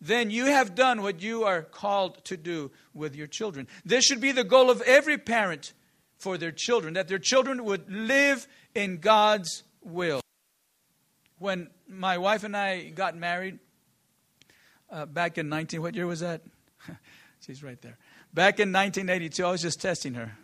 then 0.00 0.30
you 0.30 0.46
have 0.46 0.74
done 0.74 1.02
what 1.02 1.22
you 1.22 1.44
are 1.44 1.62
called 1.62 2.24
to 2.26 2.36
do 2.36 2.70
with 2.94 3.16
your 3.16 3.26
children. 3.26 3.66
This 3.84 4.04
should 4.04 4.20
be 4.20 4.32
the 4.32 4.44
goal 4.44 4.70
of 4.70 4.80
every 4.82 5.18
parent 5.18 5.72
for 6.18 6.36
their 6.38 6.52
children, 6.52 6.94
that 6.94 7.08
their 7.08 7.18
children 7.18 7.64
would 7.64 7.90
live 7.90 8.46
in 8.74 8.98
God's 8.98 9.64
will. 9.82 10.20
When 11.38 11.68
my 11.88 12.18
wife 12.18 12.44
and 12.44 12.56
I 12.56 12.88
got 12.90 13.16
married 13.16 13.58
uh, 14.90 15.06
back 15.06 15.38
in 15.38 15.48
19, 15.48 15.80
what 15.82 15.94
year 15.94 16.06
was 16.06 16.20
that? 16.20 16.42
She's 17.40 17.62
right 17.62 17.80
there. 17.80 17.98
Back 18.34 18.60
in 18.60 18.72
1982, 18.72 19.44
I 19.44 19.50
was 19.50 19.62
just 19.62 19.80
testing 19.80 20.14
her. 20.14 20.36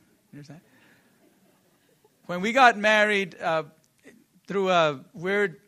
When 2.26 2.40
we 2.40 2.52
got 2.52 2.78
married, 2.78 3.36
uh, 3.40 3.64
through 4.46 4.70
a 4.70 5.00
weird 5.12 5.60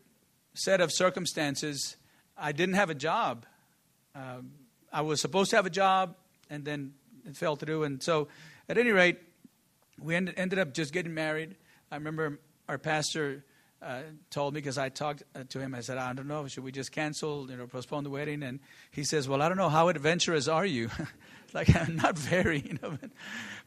set 0.56 0.80
of 0.80 0.90
circumstances, 0.92 1.96
I 2.36 2.52
didn't 2.52 2.74
have 2.74 2.90
a 2.90 2.94
job. 2.94 3.46
Uh, 4.14 4.38
I 4.92 5.02
was 5.02 5.20
supposed 5.20 5.50
to 5.50 5.56
have 5.56 5.66
a 5.66 5.70
job, 5.70 6.16
and 6.50 6.64
then 6.64 6.94
it 7.26 7.36
fell 7.36 7.56
through. 7.56 7.84
And 7.84 8.02
so, 8.02 8.28
at 8.68 8.78
any 8.78 8.90
rate, 8.90 9.18
we 10.00 10.14
ended, 10.14 10.34
ended 10.36 10.58
up 10.58 10.74
just 10.74 10.92
getting 10.92 11.14
married. 11.14 11.56
I 11.90 11.96
remember 11.96 12.38
our 12.68 12.78
pastor 12.78 13.44
uh, 13.82 14.00
told 14.30 14.54
me 14.54 14.60
because 14.60 14.78
I 14.78 14.88
talked 14.88 15.22
uh, 15.34 15.44
to 15.50 15.60
him. 15.60 15.74
I 15.74 15.80
said, 15.80 15.98
"I 15.98 16.12
don't 16.12 16.28
know. 16.28 16.46
Should 16.48 16.64
we 16.64 16.72
just 16.72 16.92
cancel, 16.92 17.50
you 17.50 17.56
know, 17.56 17.66
postpone 17.66 18.04
the 18.04 18.10
wedding?" 18.10 18.42
And 18.42 18.60
he 18.90 19.04
says, 19.04 19.28
"Well, 19.28 19.42
I 19.42 19.48
don't 19.48 19.58
know. 19.58 19.68
How 19.68 19.88
adventurous 19.88 20.48
are 20.48 20.66
you?" 20.66 20.90
like, 21.52 21.68
not 21.88 22.18
very, 22.18 22.60
you 22.60 22.78
know. 22.82 22.98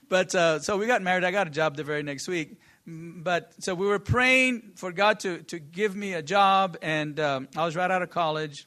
But 0.09 0.33
uh, 0.33 0.59
so 0.59 0.77
we 0.77 0.87
got 0.87 1.01
married. 1.01 1.23
I 1.23 1.31
got 1.31 1.47
a 1.47 1.51
job 1.51 1.77
the 1.77 1.83
very 1.83 2.03
next 2.03 2.27
week. 2.27 2.59
But 2.91 3.53
so 3.59 3.75
we 3.75 3.85
were 3.85 3.99
praying 3.99 4.71
for 4.75 4.91
God 4.91 5.19
to, 5.19 5.43
to 5.43 5.59
give 5.59 5.95
me 5.95 6.13
a 6.13 6.23
job, 6.23 6.75
and 6.81 7.19
um, 7.19 7.47
I 7.55 7.63
was 7.63 7.75
right 7.75 7.91
out 7.91 8.01
of 8.01 8.09
college. 8.09 8.65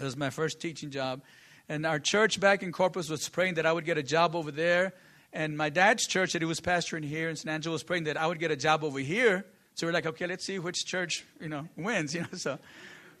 It 0.00 0.02
was 0.02 0.16
my 0.16 0.30
first 0.30 0.60
teaching 0.60 0.90
job. 0.90 1.22
And 1.68 1.86
our 1.86 2.00
church 2.00 2.40
back 2.40 2.64
in 2.64 2.72
Corpus 2.72 3.08
was 3.08 3.28
praying 3.28 3.54
that 3.54 3.66
I 3.66 3.72
would 3.72 3.84
get 3.84 3.98
a 3.98 4.02
job 4.02 4.34
over 4.34 4.50
there. 4.50 4.94
And 5.32 5.56
my 5.56 5.68
dad's 5.68 6.06
church 6.06 6.32
that 6.32 6.42
he 6.42 6.46
was 6.46 6.60
pastoring 6.60 7.04
here 7.04 7.28
in 7.28 7.36
San 7.36 7.52
Angelo 7.52 7.72
was 7.72 7.82
praying 7.84 8.04
that 8.04 8.16
I 8.16 8.26
would 8.26 8.40
get 8.40 8.50
a 8.50 8.56
job 8.56 8.82
over 8.82 8.98
here. 8.98 9.44
So 9.74 9.86
we're 9.86 9.92
like, 9.92 10.06
okay, 10.06 10.26
let's 10.26 10.44
see 10.44 10.58
which 10.58 10.84
church, 10.84 11.24
you 11.40 11.48
know, 11.48 11.68
wins, 11.76 12.14
you 12.16 12.22
know. 12.22 12.28
So 12.32 12.58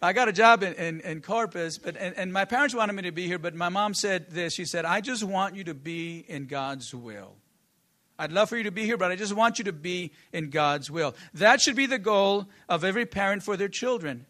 I 0.02 0.12
got 0.12 0.28
a 0.28 0.32
job 0.32 0.64
in, 0.64 0.74
in, 0.74 1.00
in 1.02 1.22
Corpus, 1.22 1.78
but 1.78 1.96
and, 1.96 2.16
and 2.16 2.32
my 2.32 2.46
parents 2.46 2.74
wanted 2.74 2.94
me 2.94 3.02
to 3.02 3.12
be 3.12 3.26
here, 3.28 3.38
but 3.38 3.54
my 3.54 3.68
mom 3.68 3.94
said 3.94 4.30
this. 4.30 4.54
She 4.54 4.64
said, 4.64 4.84
I 4.84 5.00
just 5.00 5.22
want 5.22 5.54
you 5.54 5.64
to 5.64 5.74
be 5.74 6.24
in 6.26 6.46
God's 6.46 6.92
will. 6.92 7.36
I'd 8.18 8.32
love 8.32 8.48
for 8.48 8.56
you 8.56 8.64
to 8.64 8.70
be 8.70 8.84
here, 8.84 8.96
but 8.96 9.10
I 9.10 9.16
just 9.16 9.34
want 9.34 9.58
you 9.58 9.64
to 9.64 9.72
be 9.72 10.12
in 10.32 10.50
God's 10.50 10.90
will. 10.90 11.14
That 11.34 11.60
should 11.60 11.76
be 11.76 11.86
the 11.86 11.98
goal 11.98 12.46
of 12.68 12.84
every 12.84 13.04
parent 13.04 13.42
for 13.42 13.56
their 13.56 13.68
children. 13.68 14.26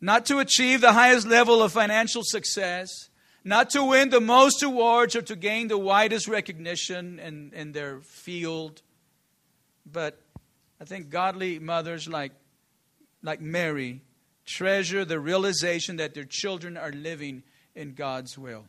Not 0.00 0.26
to 0.26 0.40
achieve 0.40 0.80
the 0.80 0.92
highest 0.92 1.26
level 1.26 1.62
of 1.62 1.72
financial 1.72 2.22
success, 2.24 2.88
not 3.44 3.70
to 3.70 3.84
win 3.84 4.10
the 4.10 4.20
most 4.20 4.62
awards 4.62 5.14
or 5.14 5.22
to 5.22 5.36
gain 5.36 5.68
the 5.68 5.78
widest 5.78 6.26
recognition 6.26 7.20
in, 7.20 7.52
in 7.54 7.72
their 7.72 8.00
field, 8.00 8.82
but 9.90 10.20
I 10.80 10.84
think 10.84 11.10
godly 11.10 11.60
mothers 11.60 12.08
like, 12.08 12.32
like 13.22 13.40
Mary 13.40 14.00
treasure 14.44 15.04
the 15.04 15.20
realization 15.20 15.96
that 15.96 16.14
their 16.14 16.24
children 16.24 16.76
are 16.76 16.90
living 16.90 17.42
in 17.74 17.94
God's 17.94 18.36
will. 18.36 18.64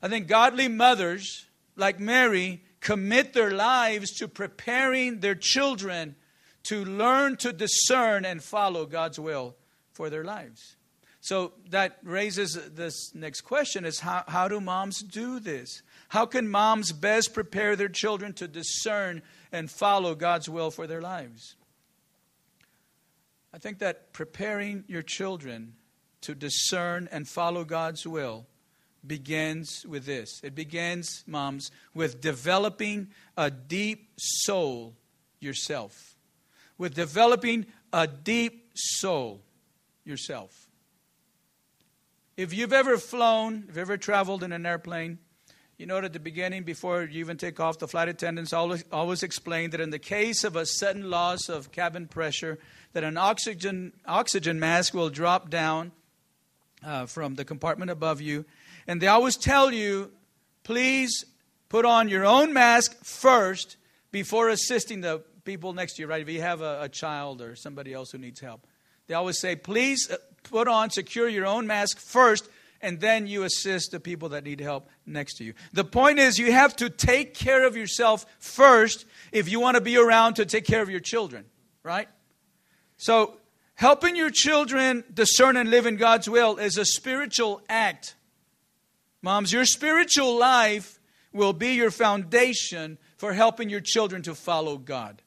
I 0.00 0.08
think 0.08 0.28
godly 0.28 0.68
mothers 0.68 1.46
like 1.76 1.98
Mary 1.98 2.62
commit 2.80 3.32
their 3.32 3.50
lives 3.50 4.12
to 4.18 4.28
preparing 4.28 5.20
their 5.20 5.34
children 5.34 6.16
to 6.64 6.84
learn 6.84 7.36
to 7.36 7.52
discern 7.52 8.24
and 8.24 8.42
follow 8.42 8.84
God's 8.84 9.18
will 9.18 9.56
for 9.92 10.10
their 10.10 10.24
lives. 10.24 10.76
So 11.20 11.52
that 11.70 11.98
raises 12.02 12.54
this 12.72 13.14
next 13.14 13.42
question 13.42 13.84
is 13.84 14.00
how, 14.00 14.24
how 14.28 14.48
do 14.48 14.60
moms 14.60 15.00
do 15.00 15.40
this? 15.40 15.82
How 16.08 16.26
can 16.26 16.48
moms 16.48 16.92
best 16.92 17.34
prepare 17.34 17.74
their 17.74 17.88
children 17.88 18.32
to 18.34 18.48
discern 18.48 19.22
and 19.50 19.70
follow 19.70 20.14
God's 20.14 20.48
will 20.48 20.70
for 20.70 20.86
their 20.86 21.02
lives? 21.02 21.56
I 23.52 23.58
think 23.58 23.78
that 23.78 24.12
preparing 24.12 24.84
your 24.86 25.02
children 25.02 25.74
to 26.20 26.34
discern 26.34 27.08
and 27.10 27.26
follow 27.26 27.64
God's 27.64 28.06
will 28.06 28.46
begins 29.06 29.84
with 29.86 30.06
this. 30.06 30.40
It 30.42 30.54
begins, 30.54 31.24
moms, 31.26 31.70
with 31.94 32.20
developing 32.20 33.08
a 33.36 33.50
deep 33.50 34.10
soul 34.16 34.94
yourself. 35.40 36.14
With 36.76 36.94
developing 36.94 37.66
a 37.92 38.06
deep 38.06 38.70
soul 38.74 39.42
yourself. 40.04 40.68
If 42.36 42.54
you've 42.54 42.72
ever 42.72 42.98
flown, 42.98 43.64
if 43.68 43.68
you've 43.68 43.78
ever 43.78 43.96
traveled 43.96 44.42
in 44.42 44.52
an 44.52 44.64
airplane, 44.64 45.18
you 45.76 45.86
know 45.86 45.98
at 45.98 46.12
the 46.12 46.20
beginning, 46.20 46.64
before 46.64 47.02
you 47.02 47.20
even 47.20 47.36
take 47.36 47.60
off, 47.60 47.78
the 47.78 47.88
flight 47.88 48.08
attendants 48.08 48.52
always, 48.52 48.84
always 48.90 49.22
explain 49.22 49.70
that 49.70 49.80
in 49.80 49.90
the 49.90 49.98
case 49.98 50.42
of 50.42 50.56
a 50.56 50.66
sudden 50.66 51.08
loss 51.08 51.48
of 51.48 51.70
cabin 51.70 52.08
pressure, 52.08 52.58
that 52.92 53.04
an 53.04 53.16
oxygen, 53.16 53.92
oxygen 54.06 54.58
mask 54.58 54.94
will 54.94 55.08
drop 55.08 55.50
down 55.50 55.92
uh, 56.84 57.06
from 57.06 57.34
the 57.36 57.44
compartment 57.44 57.90
above 57.90 58.20
you 58.20 58.44
and 58.88 59.00
they 59.00 59.06
always 59.06 59.36
tell 59.36 59.70
you, 59.70 60.10
please 60.64 61.24
put 61.68 61.84
on 61.84 62.08
your 62.08 62.24
own 62.24 62.52
mask 62.52 63.04
first 63.04 63.76
before 64.10 64.48
assisting 64.48 65.02
the 65.02 65.22
people 65.44 65.74
next 65.74 65.94
to 65.94 66.02
you, 66.02 66.08
right? 66.08 66.22
If 66.22 66.28
you 66.28 66.40
have 66.40 66.62
a, 66.62 66.82
a 66.82 66.88
child 66.88 67.42
or 67.42 67.54
somebody 67.54 67.92
else 67.92 68.10
who 68.10 68.18
needs 68.18 68.40
help. 68.40 68.66
They 69.06 69.14
always 69.14 69.38
say, 69.38 69.56
please 69.56 70.10
uh, 70.10 70.16
put 70.42 70.68
on, 70.68 70.90
secure 70.90 71.28
your 71.28 71.46
own 71.46 71.66
mask 71.66 71.98
first, 71.98 72.48
and 72.80 72.98
then 73.00 73.26
you 73.26 73.42
assist 73.42 73.90
the 73.90 74.00
people 74.00 74.30
that 74.30 74.44
need 74.44 74.60
help 74.60 74.88
next 75.04 75.34
to 75.34 75.44
you. 75.44 75.54
The 75.72 75.84
point 75.84 76.18
is, 76.18 76.38
you 76.38 76.52
have 76.52 76.74
to 76.76 76.88
take 76.88 77.34
care 77.34 77.66
of 77.66 77.76
yourself 77.76 78.24
first 78.38 79.04
if 79.32 79.50
you 79.50 79.60
want 79.60 79.76
to 79.76 79.80
be 79.80 79.96
around 79.96 80.34
to 80.34 80.46
take 80.46 80.64
care 80.64 80.80
of 80.80 80.88
your 80.88 81.00
children, 81.00 81.44
right? 81.82 82.08
So, 82.96 83.36
helping 83.74 84.16
your 84.16 84.30
children 84.30 85.04
discern 85.12 85.56
and 85.56 85.70
live 85.70 85.86
in 85.86 85.96
God's 85.96 86.28
will 86.28 86.56
is 86.56 86.78
a 86.78 86.84
spiritual 86.84 87.62
act. 87.68 88.14
Moms, 89.22 89.52
your 89.52 89.64
spiritual 89.64 90.38
life 90.38 91.00
will 91.32 91.52
be 91.52 91.74
your 91.74 91.90
foundation 91.90 92.98
for 93.16 93.32
helping 93.32 93.68
your 93.68 93.80
children 93.80 94.22
to 94.22 94.34
follow 94.34 94.78
God. 94.78 95.22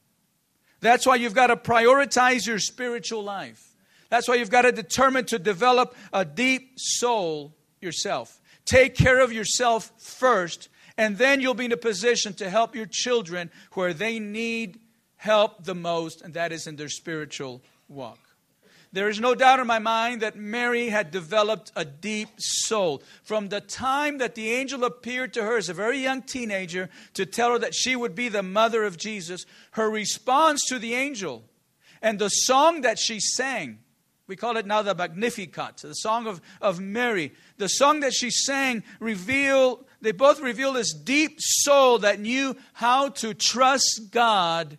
That's 0.80 1.06
why 1.06 1.16
you've 1.16 1.36
got 1.36 1.48
to 1.48 1.56
prioritize 1.56 2.48
your 2.48 2.60
spiritual 2.60 3.24
life. 3.24 3.76
That's 4.10 4.28
why 4.28 4.36
you've 4.36 4.50
got 4.50 4.64
to 4.64 4.72
determine 4.72 5.26
to 5.26 5.40
develop 5.40 5.96
a 6.12 6.26
deep 6.26 6.74
soul 6.78 7.56
yourself. 7.82 8.40
Take 8.66 8.96
care 8.96 9.22
of 9.22 9.32
yourself 9.32 9.92
first, 9.98 10.70
and 10.98 11.18
then 11.18 11.40
you'll 11.40 11.54
be 11.54 11.66
in 11.66 11.72
a 11.72 11.78
position 11.78 12.34
to 12.36 12.50
help 12.50 12.76
your 12.76 12.88
children 12.90 13.52
where 13.74 13.94
they 13.94 14.20
need 14.20 14.80
help 15.18 15.64
the 15.64 15.76
most, 15.76 16.22
and 16.22 16.34
that 16.34 16.52
is 16.52 16.68
in 16.68 16.76
their 16.76 16.90
spiritual 16.90 17.62
walk. 17.88 18.21
There 18.94 19.08
is 19.08 19.22
no 19.22 19.36
doubt 19.36 19.60
in 19.60 19.68
my 19.68 19.80
mind 19.80 20.22
that 20.22 20.36
Mary 20.36 20.90
had 20.90 21.12
developed 21.12 21.72
a 21.76 21.86
deep 21.86 22.30
soul. 22.38 23.02
From 23.24 23.48
the 23.48 23.62
time 23.62 24.18
that 24.18 24.36
the 24.36 24.52
angel 24.52 24.84
appeared 24.84 25.34
to 25.34 25.44
her 25.44 25.56
as 25.58 25.70
a 25.70 25.74
very 25.74 26.00
young 26.00 26.22
teenager 26.22 26.90
to 27.14 27.26
tell 27.26 27.52
her 27.52 27.60
that 27.60 27.74
she 27.74 27.96
would 27.96 28.16
be 28.16 28.28
the 28.28 28.44
mother 28.44 28.84
of 28.84 28.98
Jesus, 28.98 29.46
her 29.72 29.90
response 29.90 30.62
to 30.68 30.78
the 30.78 30.94
angel 30.94 31.44
and 32.02 32.20
the 32.20 32.30
song 32.30 32.82
that 32.82 32.98
she 33.00 33.20
sang, 33.20 33.80
we 34.28 34.36
call 34.36 34.58
it 34.58 34.66
now 34.66 34.82
the 34.82 34.96
Magnificat, 34.96 35.78
the 35.78 35.94
song 35.94 36.26
of, 36.26 36.42
of 36.62 36.80
Mary. 36.80 37.34
The 37.58 37.68
song 37.68 38.00
that 38.00 38.14
she 38.14 38.30
sang 38.30 38.84
reveal, 39.00 39.86
they 40.02 40.12
both 40.14 40.40
reveal 40.40 40.74
this 40.74 40.94
deep 40.94 41.36
soul 41.38 42.00
that 42.00 42.20
knew 42.20 42.56
how 42.74 43.10
to 43.10 43.34
trust 43.34 44.08
God 44.10 44.78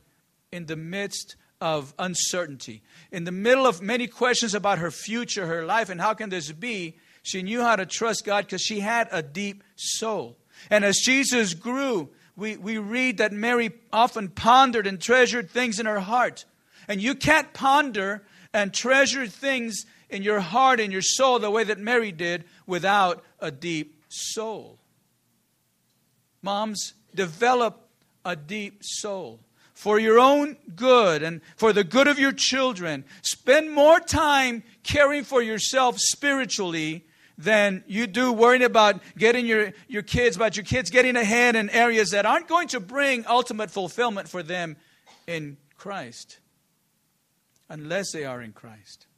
in 0.51 0.67
the 0.67 0.77
midst 0.77 1.37
of 1.61 1.95
uncertainty 1.99 2.83
in 3.13 3.25
the 3.25 3.31
middle 3.31 3.67
of 3.67 3.83
many 3.83 4.07
questions 4.07 4.55
about 4.55 4.79
her 4.79 4.91
future, 4.91 5.47
her 5.47 5.65
life, 5.65 5.91
and 5.91 6.01
how 6.01 6.15
can 6.15 6.31
this 6.31 6.51
be, 6.51 6.97
she 7.23 7.43
knew 7.43 7.61
how 7.61 7.77
to 7.77 7.87
trust 7.87 8.25
God 8.25 8.47
because 8.47 8.63
she 8.63 8.81
had 8.81 9.07
a 9.13 9.23
deep 9.23 9.63
soul. 9.77 10.39
And 10.71 10.85
as 10.85 10.97
Jesus 10.97 11.55
grew, 11.55 12.09
we, 12.37 12.57
we 12.57 12.79
read 12.79 13.19
that 13.19 13.33
Mary 13.33 13.71
often 13.93 14.29
pondered 14.29 14.87
and 14.87 15.01
treasured 15.01 15.51
things 15.51 15.79
in 15.79 15.87
her 15.87 16.01
heart. 16.01 16.47
And 16.89 17.01
you 17.01 17.15
can't 17.15 17.53
ponder 17.53 18.25
and 18.53 18.73
treasure 18.73 19.27
things 19.27 19.85
in 20.09 20.23
your 20.23 20.41
heart 20.41 20.81
and 20.81 20.93
your 20.93 21.03
soul 21.03 21.39
the 21.39 21.51
way 21.51 21.65
that 21.65 21.79
Mary 21.79 22.13
did 22.13 22.45
without 22.67 23.23
a 23.39 23.51
deep 23.51 24.03
soul. 24.09 24.79
Moms, 26.41 26.95
develop 27.15 27.89
a 28.25 28.35
deep 28.35 28.81
soul 28.83 29.41
for 29.83 29.99
your 29.99 30.21
own 30.21 30.57
good 30.77 31.25
and 31.25 31.41
for 31.57 31.73
the 31.73 31.83
good 31.83 32.07
of 32.07 32.17
your 32.17 32.31
children. 32.31 33.05
Spend 33.23 33.73
more 33.73 33.99
time 33.99 34.63
caring 34.85 35.25
for 35.25 35.43
yourself 35.43 35.99
spiritually 35.99 37.05
than 37.37 37.83
you 37.89 38.07
do 38.07 38.33
worrying 38.33 38.63
about 38.63 39.01
getting 39.19 39.45
your, 39.45 39.73
your 39.89 40.03
kids, 40.03 40.37
about 40.37 40.57
your 40.57 40.65
kids 40.65 40.89
getting 40.89 41.17
ahead 41.17 41.57
in 41.57 41.69
areas 41.71 42.11
that 42.11 42.25
aren't 42.25 42.47
going 42.47 42.69
to 42.69 42.79
bring 42.79 43.27
ultimate 43.27 43.73
fulfillment 43.73 44.29
for 44.29 44.45
them 44.45 44.77
in 45.27 45.57
Christ. 45.77 46.39
Unless 47.69 48.13
they 48.13 48.25
are 48.25 48.41
in 48.41 48.53
Christ. 48.53 49.09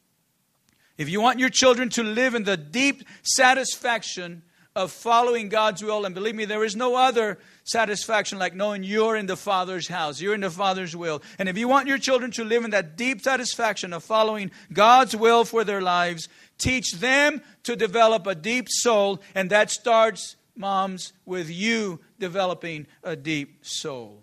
If 0.97 1.11
you 1.11 1.21
want 1.21 1.41
your 1.41 1.51
children 1.51 1.91
to 1.91 2.03
live 2.03 2.35
in 2.35 2.45
the 2.45 2.57
deep 2.57 3.03
satisfaction 3.23 4.43
of 4.77 4.91
following 4.91 5.49
God's 5.49 5.85
will, 5.85 6.05
and 6.05 6.15
believe 6.15 6.35
me, 6.35 6.47
there 6.47 6.65
is 6.65 6.75
no 6.75 6.97
other 6.97 7.39
satisfaction 7.63 8.41
like 8.41 8.55
knowing 8.55 8.83
you're 8.83 9.17
in 9.17 9.27
the 9.27 9.37
Father's 9.37 9.87
house, 9.87 10.21
you're 10.21 10.35
in 10.35 10.41
the 10.41 10.51
Father's 10.51 10.97
will. 10.97 11.23
And 11.39 11.49
if 11.49 11.57
you 11.57 11.69
want 11.69 11.87
your 11.87 11.99
children 11.99 12.33
to 12.33 12.45
live 12.45 12.65
in 12.65 12.73
that 12.73 12.97
deep 12.97 13.21
satisfaction 13.21 13.93
of 13.93 14.03
following 14.03 14.51
God's 14.73 15.15
will 15.15 15.45
for 15.45 15.63
their 15.63 15.81
lives, 15.81 16.29
teach 16.59 16.93
them 16.95 17.41
to 17.63 17.77
develop 17.77 18.27
a 18.27 18.35
deep 18.35 18.67
soul, 18.69 19.23
and 19.35 19.49
that 19.51 19.71
starts, 19.71 20.35
moms, 20.57 21.13
with 21.25 21.49
you 21.49 22.01
developing 22.19 22.89
a 23.05 23.15
deep 23.15 23.65
soul. 23.65 24.23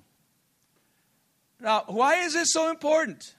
Now, 1.61 1.83
why 1.87 2.23
is 2.23 2.33
this 2.33 2.51
so 2.51 2.69
important? 2.69 3.35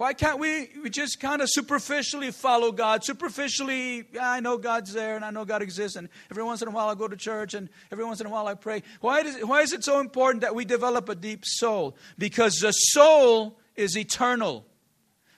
Why 0.00 0.14
can't 0.14 0.38
we, 0.38 0.70
we 0.82 0.88
just 0.88 1.20
kind 1.20 1.42
of 1.42 1.50
superficially 1.50 2.30
follow 2.30 2.72
God? 2.72 3.04
Superficially, 3.04 4.06
yeah, 4.14 4.30
I 4.30 4.40
know 4.40 4.56
God's 4.56 4.94
there 4.94 5.14
and 5.14 5.22
I 5.22 5.30
know 5.30 5.44
God 5.44 5.60
exists, 5.60 5.94
and 5.94 6.08
every 6.30 6.42
once 6.42 6.62
in 6.62 6.68
a 6.68 6.70
while 6.70 6.88
I 6.88 6.94
go 6.94 7.06
to 7.06 7.18
church 7.18 7.52
and 7.52 7.68
every 7.92 8.06
once 8.06 8.18
in 8.18 8.26
a 8.26 8.30
while 8.30 8.46
I 8.46 8.54
pray. 8.54 8.82
Why, 9.02 9.22
does, 9.22 9.44
why 9.44 9.60
is 9.60 9.74
it 9.74 9.84
so 9.84 10.00
important 10.00 10.40
that 10.40 10.54
we 10.54 10.64
develop 10.64 11.10
a 11.10 11.14
deep 11.14 11.44
soul? 11.44 11.98
Because 12.16 12.60
the 12.60 12.72
soul 12.72 13.58
is 13.76 13.94
eternal. 13.94 14.64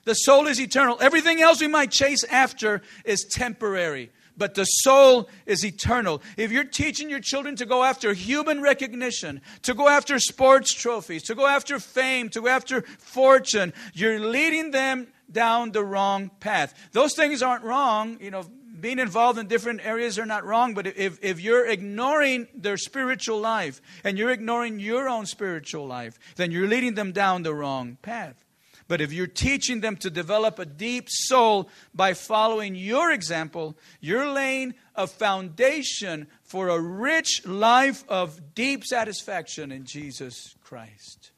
The 0.05 0.13
soul 0.13 0.47
is 0.47 0.61
eternal. 0.61 0.97
Everything 1.01 1.41
else 1.41 1.59
we 1.59 1.67
might 1.67 1.91
chase 1.91 2.23
after 2.23 2.83
is 3.03 3.27
temporary 3.29 4.11
but 4.37 4.55
the 4.55 4.65
soul 4.65 5.29
is 5.45 5.65
eternal. 5.65 6.21
If 6.37 6.51
you're 6.51 6.63
teaching 6.63 7.09
your 7.09 7.19
children 7.19 7.55
to 7.57 7.65
go 7.65 7.83
after 7.83 8.13
human 8.13 8.61
recognition, 8.61 9.41
to 9.63 9.73
go 9.73 9.87
after 9.87 10.19
sports 10.19 10.73
trophies, 10.73 11.23
to 11.23 11.35
go 11.35 11.47
after 11.47 11.79
fame, 11.79 12.29
to 12.29 12.41
go 12.41 12.47
after 12.47 12.81
fortune, 12.99 13.73
you're 13.93 14.19
leading 14.19 14.71
them 14.71 15.07
down 15.31 15.71
the 15.71 15.83
wrong 15.83 16.31
path. 16.39 16.73
Those 16.91 17.15
things 17.15 17.41
aren't 17.41 17.63
wrong, 17.63 18.17
you 18.21 18.31
know. 18.31 18.43
Being 18.79 18.99
involved 18.99 19.39
in 19.39 19.47
different 19.47 19.85
areas 19.85 20.19
are 20.19 20.25
not 20.25 20.43
wrong, 20.43 20.73
but 20.73 20.87
if, 20.87 21.17
if 21.23 21.39
you're 21.39 21.65
ignoring 21.65 22.47
their 22.53 22.75
spiritual 22.75 23.39
life 23.39 23.81
and 24.03 24.17
you're 24.17 24.31
ignoring 24.31 24.77
your 24.77 25.07
own 25.07 25.25
spiritual 25.25 25.87
life, 25.87 26.19
then 26.35 26.51
you're 26.51 26.67
leading 26.67 26.93
them 26.95 27.13
down 27.13 27.43
the 27.43 27.53
wrong 27.53 27.97
path. 28.01 28.42
But 28.87 29.01
if 29.01 29.13
you're 29.13 29.27
teaching 29.27 29.79
them 29.81 29.95
to 29.97 30.09
develop 30.09 30.59
a 30.59 30.65
deep 30.65 31.07
soul 31.09 31.69
by 31.93 32.13
following 32.13 32.75
your 32.75 33.11
example, 33.11 33.77
you're 34.01 34.29
laying 34.29 34.75
a 34.95 35.07
foundation 35.07 36.27
for 36.43 36.69
a 36.69 36.79
rich 36.79 37.45
life 37.45 38.03
of 38.09 38.53
deep 38.53 38.83
satisfaction 38.83 39.71
in 39.71 39.85
Jesus 39.85 40.55
Christ. 40.61 41.31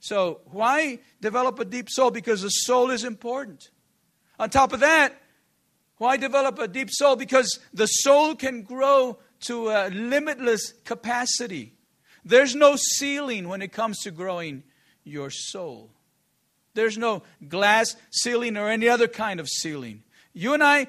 So, 0.00 0.40
why 0.46 1.00
develop 1.20 1.58
a 1.58 1.64
deep 1.64 1.88
soul? 1.90 2.10
Because 2.10 2.42
the 2.42 2.48
soul 2.48 2.90
is 2.90 3.04
important. 3.04 3.70
On 4.38 4.48
top 4.48 4.72
of 4.72 4.80
that, 4.80 5.14
why 5.98 6.16
develop 6.16 6.58
a 6.58 6.66
deep 6.66 6.88
soul? 6.90 7.14
Because 7.14 7.60
the 7.74 7.86
soul 7.86 8.34
can 8.34 8.62
grow 8.62 9.18
to 9.40 9.68
a 9.68 9.90
limitless 9.90 10.72
capacity. 10.84 11.74
There's 12.24 12.54
no 12.54 12.76
ceiling 12.76 13.48
when 13.48 13.60
it 13.60 13.72
comes 13.72 13.98
to 14.00 14.10
growing 14.10 14.62
your 15.04 15.28
soul. 15.30 15.90
There's 16.80 16.96
no 16.96 17.22
glass 17.46 17.94
ceiling 18.10 18.56
or 18.56 18.70
any 18.70 18.88
other 18.88 19.06
kind 19.06 19.38
of 19.38 19.50
ceiling. 19.50 20.02
You 20.32 20.54
and 20.54 20.64
I 20.64 20.86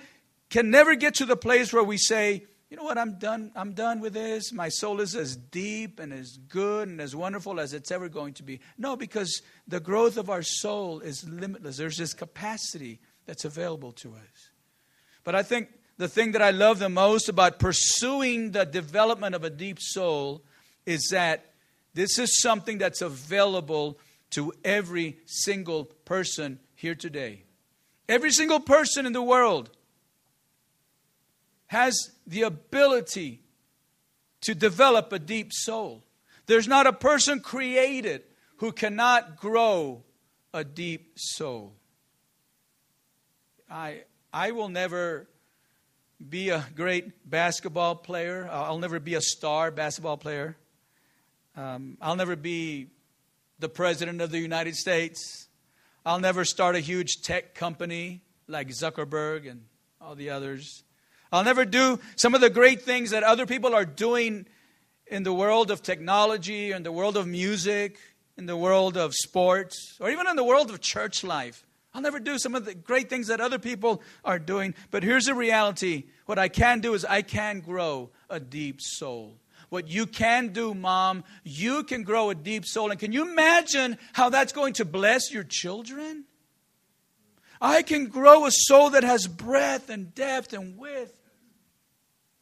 can 0.49 0.71
never 0.71 0.95
get 0.95 1.15
to 1.15 1.25
the 1.25 1.35
place 1.35 1.73
where 1.73 1.83
we 1.83 1.97
say, 1.97 2.45
you 2.69 2.77
know 2.77 2.83
what, 2.83 2.97
I'm 2.97 3.19
done. 3.19 3.51
I'm 3.57 3.73
done 3.73 3.99
with 3.99 4.13
this. 4.13 4.53
My 4.53 4.69
soul 4.69 5.01
is 5.01 5.17
as 5.17 5.35
deep 5.35 5.99
and 5.99 6.13
as 6.13 6.37
good 6.47 6.87
and 6.87 7.01
as 7.01 7.13
wonderful 7.13 7.59
as 7.59 7.73
it's 7.73 7.91
ever 7.91 8.07
going 8.07 8.35
to 8.35 8.43
be. 8.43 8.61
No, 8.77 8.95
because 8.95 9.41
the 9.67 9.81
growth 9.81 10.15
of 10.15 10.29
our 10.29 10.43
soul 10.43 11.01
is 11.01 11.27
limitless. 11.27 11.75
There's 11.75 11.97
this 11.97 12.13
capacity 12.13 13.01
that's 13.25 13.43
available 13.43 13.91
to 13.91 14.13
us. 14.13 14.49
But 15.25 15.35
I 15.35 15.43
think 15.43 15.67
the 15.97 16.07
thing 16.07 16.31
that 16.31 16.41
I 16.41 16.51
love 16.51 16.79
the 16.79 16.87
most 16.87 17.27
about 17.27 17.59
pursuing 17.59 18.51
the 18.51 18.63
development 18.63 19.35
of 19.35 19.43
a 19.43 19.49
deep 19.49 19.79
soul 19.81 20.41
is 20.85 21.09
that 21.11 21.47
this 21.93 22.17
is 22.17 22.41
something 22.41 22.77
that's 22.77 23.01
available 23.01 23.99
to 24.31 24.53
every 24.63 25.17
single 25.25 25.85
person 25.85 26.59
here 26.75 26.95
today. 26.95 27.43
Every 28.09 28.31
single 28.31 28.59
person 28.59 29.05
in 29.05 29.13
the 29.13 29.21
world 29.21 29.69
has 31.67 32.11
the 32.27 32.41
ability 32.41 33.41
to 34.41 34.55
develop 34.55 35.13
a 35.13 35.19
deep 35.19 35.53
soul. 35.53 36.03
There's 36.47 36.67
not 36.67 36.87
a 36.87 36.93
person 36.93 37.39
created 37.39 38.23
who 38.57 38.71
cannot 38.71 39.37
grow 39.37 40.03
a 40.53 40.63
deep 40.63 41.13
soul. 41.15 41.73
I, 43.69 44.03
I 44.33 44.51
will 44.51 44.67
never 44.67 45.27
be 46.29 46.49
a 46.49 46.65
great 46.75 47.29
basketball 47.29 47.95
player. 47.95 48.49
I'll 48.51 48.79
never 48.79 48.99
be 48.99 49.15
a 49.15 49.21
star 49.21 49.71
basketball 49.71 50.17
player. 50.17 50.57
Um, 51.55 51.97
I'll 52.01 52.15
never 52.15 52.35
be 52.35 52.87
the 53.61 53.69
President 53.69 54.21
of 54.21 54.31
the 54.31 54.39
United 54.39 54.75
States. 54.75 55.47
I'll 56.03 56.19
never 56.19 56.43
start 56.43 56.75
a 56.75 56.79
huge 56.79 57.21
tech 57.21 57.53
company 57.53 58.21
like 58.47 58.69
Zuckerberg 58.69 59.49
and 59.49 59.65
all 60.01 60.15
the 60.15 60.31
others. 60.31 60.83
I'll 61.31 61.43
never 61.43 61.63
do 61.63 61.99
some 62.15 62.33
of 62.33 62.41
the 62.41 62.49
great 62.49 62.81
things 62.81 63.11
that 63.11 63.23
other 63.23 63.45
people 63.45 63.75
are 63.75 63.85
doing 63.85 64.47
in 65.05 65.21
the 65.23 65.31
world 65.31 65.69
of 65.69 65.83
technology, 65.83 66.71
in 66.71 66.81
the 66.81 66.91
world 66.91 67.15
of 67.15 67.27
music, 67.27 67.99
in 68.35 68.47
the 68.47 68.57
world 68.57 68.97
of 68.97 69.13
sports, 69.13 69.95
or 69.99 70.09
even 70.09 70.27
in 70.27 70.35
the 70.35 70.43
world 70.43 70.71
of 70.71 70.81
church 70.81 71.23
life. 71.23 71.63
I'll 71.93 72.01
never 72.01 72.19
do 72.19 72.39
some 72.39 72.55
of 72.55 72.65
the 72.65 72.73
great 72.73 73.09
things 73.09 73.27
that 73.27 73.39
other 73.39 73.59
people 73.59 74.01
are 74.25 74.39
doing. 74.39 74.73
But 74.89 75.03
here's 75.03 75.25
the 75.25 75.35
reality 75.35 76.05
what 76.25 76.39
I 76.39 76.47
can 76.47 76.79
do 76.79 76.95
is 76.95 77.05
I 77.05 77.21
can 77.21 77.59
grow 77.59 78.09
a 78.29 78.39
deep 78.39 78.81
soul 78.81 79.40
what 79.71 79.87
you 79.87 80.05
can 80.05 80.49
do, 80.49 80.73
mom, 80.73 81.23
you 81.45 81.83
can 81.83 82.03
grow 82.03 82.29
a 82.29 82.35
deep 82.35 82.65
soul. 82.65 82.91
And 82.91 82.99
can 82.99 83.13
you 83.13 83.21
imagine 83.31 83.97
how 84.11 84.27
that's 84.27 84.51
going 84.51 84.73
to 84.73 84.85
bless 84.85 85.31
your 85.31 85.45
children? 85.45 86.25
I 87.61 87.81
can 87.81 88.07
grow 88.07 88.45
a 88.45 88.51
soul 88.51 88.89
that 88.89 89.05
has 89.05 89.27
breadth 89.27 89.89
and 89.89 90.13
depth 90.13 90.51
and 90.51 90.77
width. 90.77 91.17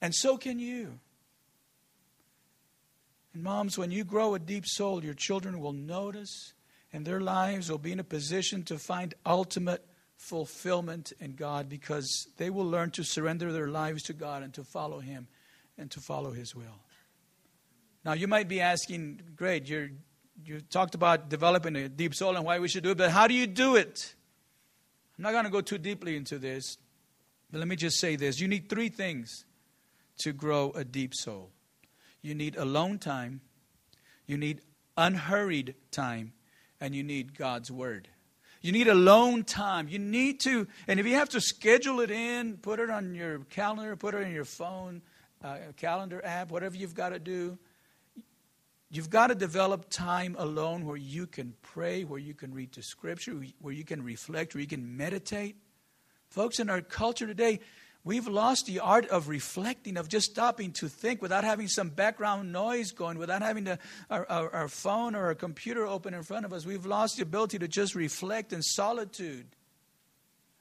And 0.02 0.16
so 0.16 0.38
can 0.38 0.58
you. 0.58 0.98
And 3.36 3.44
moms, 3.44 3.78
when 3.78 3.92
you 3.92 4.04
grow 4.04 4.34
a 4.34 4.40
deep 4.40 4.66
soul, 4.66 5.04
your 5.06 5.14
children 5.14 5.60
will 5.60 5.74
notice 5.74 6.54
and 6.92 7.06
their 7.06 7.22
lives 7.22 7.70
will 7.70 7.78
be 7.78 7.92
in 7.92 8.00
a 8.00 8.04
position 8.04 8.64
to 8.64 8.80
find 8.80 9.14
ultimate 9.24 9.86
fulfillment 10.18 11.14
in 11.20 11.36
God 11.36 11.70
because 11.70 12.28
they 12.38 12.50
will 12.50 12.66
learn 12.66 12.90
to 12.92 13.04
surrender 13.04 13.54
their 13.54 13.68
lives 13.68 14.02
to 14.04 14.14
God 14.14 14.42
and 14.42 14.52
to 14.56 14.64
follow 14.64 15.00
Him 15.00 15.28
and 15.78 15.92
to 15.92 16.00
follow 16.00 16.32
His 16.32 16.56
will. 16.56 16.80
Now, 18.06 18.14
you 18.14 18.28
might 18.28 18.48
be 18.48 18.62
asking, 18.62 19.22
great, 19.36 19.68
you 19.68 19.92
you 20.46 20.62
talked 20.62 20.96
about 20.96 21.28
developing 21.28 21.76
a 21.76 21.90
deep 21.90 22.16
soul 22.16 22.38
and 22.38 22.46
why 22.46 22.60
we 22.60 22.70
should 22.70 22.84
do 22.84 22.92
it, 22.92 22.98
but 22.98 23.12
how 23.12 23.28
do 23.28 23.34
you 23.34 23.46
do 23.46 23.76
it? 23.76 24.16
I'm 25.18 25.24
not 25.24 25.34
going 25.34 25.44
to 25.44 25.50
go 25.50 25.60
too 25.60 25.78
deeply 25.78 26.16
into 26.16 26.40
this, 26.40 26.78
but 27.52 27.60
let 27.60 27.68
me 27.68 27.76
just 27.76 28.00
say 28.00 28.16
this. 28.16 28.40
You 28.40 28.48
need 28.48 28.70
three 28.70 28.88
things 28.88 29.44
to 30.20 30.32
grow 30.32 30.72
a 30.72 30.86
deep 30.86 31.14
soul 31.14 31.52
you 32.22 32.36
need 32.36 32.56
alone 32.56 33.00
time, 33.00 33.42
you 34.26 34.38
need 34.38 34.62
unhurried 34.98 35.76
time, 35.92 36.34
and 36.82 36.94
you 36.94 37.04
need 37.04 37.38
God's 37.38 37.72
Word. 37.72 38.10
You 38.62 38.74
need 38.74 38.90
alone 38.90 39.46
time. 39.46 39.88
You 39.88 40.00
need 40.00 40.42
to, 40.42 40.68
and 40.88 41.00
if 41.00 41.06
you 41.06 41.16
have 41.16 41.30
to 41.30 41.40
schedule 41.40 42.02
it 42.02 42.12
in, 42.12 42.58
put 42.58 42.80
it 42.80 42.90
on 42.90 43.16
your 43.16 43.40
calendar, 43.46 43.96
put 43.96 44.16
it 44.16 44.20
in 44.20 44.34
your 44.34 44.44
phone, 44.44 45.02
uh, 45.42 45.58
calendar 45.78 46.22
app, 46.26 46.52
whatever 46.52 46.76
you've 46.76 46.94
got 46.94 47.10
to 47.10 47.20
do. 47.20 47.58
You've 48.92 49.10
got 49.10 49.28
to 49.28 49.36
develop 49.36 49.90
time 49.90 50.36
alone 50.40 50.86
where 50.86 50.98
you 50.98 51.28
can 51.28 51.54
pray, 51.62 52.04
where 52.04 52.20
you 52.20 52.34
can 52.34 52.54
read 52.54 52.74
the 52.74 52.82
scripture, 52.82 53.40
where 53.60 53.74
you 53.74 53.84
can 53.84 54.04
reflect, 54.04 54.56
where 54.56 54.62
you 54.62 54.68
can 54.68 54.98
meditate. 54.98 55.58
Folks, 56.30 56.60
in 56.60 56.70
our 56.70 56.82
culture 56.82 57.28
today, 57.28 57.60
We've 58.06 58.28
lost 58.28 58.66
the 58.66 58.80
art 58.80 59.08
of 59.08 59.28
reflecting, 59.28 59.98
of 59.98 60.08
just 60.08 60.32
stopping 60.32 60.72
to 60.74 60.88
think 60.88 61.22
without 61.22 61.44
having 61.44 61.68
some 61.68 61.90
background 61.90 62.52
noise 62.52 62.92
going, 62.92 63.18
without 63.18 63.42
having 63.42 63.66
to, 63.66 63.78
our, 64.10 64.26
our, 64.30 64.50
our 64.52 64.68
phone 64.70 65.16
or 65.16 65.26
our 65.26 65.36
computer 65.36 65.86
open 65.86 66.14
in 66.14 66.24
front 66.24 66.46
of 66.46 66.54
us. 66.54 66.66
We've 66.66 66.86
lost 66.86 67.18
the 67.18 67.24
ability 67.24 67.60
to 67.60 67.68
just 67.68 67.96
reflect 67.96 68.54
in 68.54 68.62
solitude. 68.62 69.48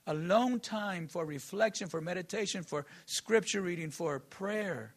Alone 0.06 0.58
time 0.58 1.06
for 1.06 1.24
reflection, 1.24 1.88
for 1.88 2.00
meditation, 2.00 2.64
for 2.64 2.86
scripture 3.06 3.60
reading, 3.60 3.90
for 3.90 4.18
prayer. 4.18 4.94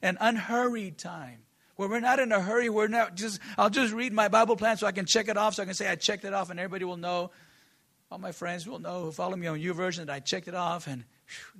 An 0.00 0.16
unhurried 0.18 0.96
time 0.96 1.40
where 1.76 1.88
we're 1.88 2.00
not 2.00 2.18
in 2.18 2.32
a 2.32 2.40
hurry. 2.40 2.68
We're 2.68 2.88
not 2.88 3.14
just, 3.14 3.40
I'll 3.56 3.70
just 3.70 3.92
read 3.92 4.12
my 4.12 4.28
Bible 4.28 4.56
plan 4.56 4.76
so 4.76 4.86
I 4.86 4.92
can 4.92 5.06
check 5.06 5.28
it 5.28 5.36
off, 5.36 5.54
so 5.54 5.62
I 5.62 5.66
can 5.66 5.74
say 5.74 5.88
I 5.88 5.96
checked 5.96 6.24
it 6.24 6.34
off, 6.34 6.50
and 6.50 6.60
everybody 6.60 6.84
will 6.84 6.96
know. 6.96 7.30
All 8.10 8.18
my 8.18 8.32
friends 8.32 8.66
will 8.66 8.78
know 8.78 9.04
who 9.04 9.12
follow 9.12 9.36
me 9.36 9.46
on 9.46 9.58
YouVersion 9.58 10.06
that 10.06 10.10
I 10.10 10.20
checked 10.20 10.46
it 10.46 10.54
off, 10.54 10.86
and 10.86 11.04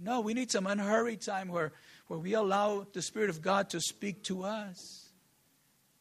no, 0.00 0.20
we 0.20 0.34
need 0.34 0.50
some 0.50 0.66
unhurried 0.66 1.22
time 1.22 1.48
where, 1.48 1.72
where 2.08 2.18
we 2.18 2.34
allow 2.34 2.86
the 2.92 3.02
Spirit 3.02 3.30
of 3.30 3.40
God 3.40 3.70
to 3.70 3.80
speak 3.80 4.22
to 4.24 4.44
us. 4.44 5.10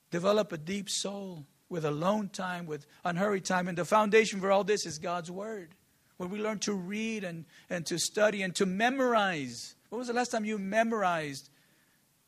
Develop 0.10 0.52
a 0.52 0.58
deep 0.58 0.90
soul 0.90 1.46
with 1.70 1.86
alone 1.86 2.28
time, 2.28 2.66
with 2.66 2.86
unhurried 3.06 3.46
time. 3.46 3.70
And 3.70 3.78
the 3.78 3.86
foundation 3.86 4.42
for 4.42 4.52
all 4.52 4.66
this 4.66 4.86
is 4.86 5.00
God's 5.00 5.32
Word, 5.32 5.74
where 6.18 6.28
we 6.28 6.42
learn 6.42 6.60
to 6.60 6.74
read 6.74 7.24
and, 7.24 7.46
and 7.70 7.86
to 7.86 7.98
study 7.98 8.42
and 8.42 8.54
to 8.56 8.66
memorize. 8.66 9.76
When 9.90 10.00
was 10.00 10.10
the 10.10 10.14
last 10.14 10.32
time 10.32 10.44
you 10.44 10.58
memorized 10.58 11.50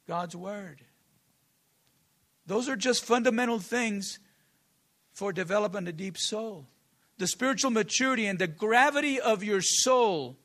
God's 0.08 0.36
Word? 0.36 0.82
Those 2.46 2.68
are 2.70 2.76
just 2.76 3.06
fundamental 3.06 3.60
things 3.60 4.20
for 5.14 5.32
developing 5.32 5.88
a 5.88 5.92
deep 5.92 6.18
soul. 6.18 6.68
The 7.18 7.28
spiritual 7.28 7.72
maturity 7.72 8.26
and 8.26 8.40
the 8.40 8.48
gravity 8.48 9.20
of 9.20 9.44
your 9.44 9.62
soul 9.62 10.38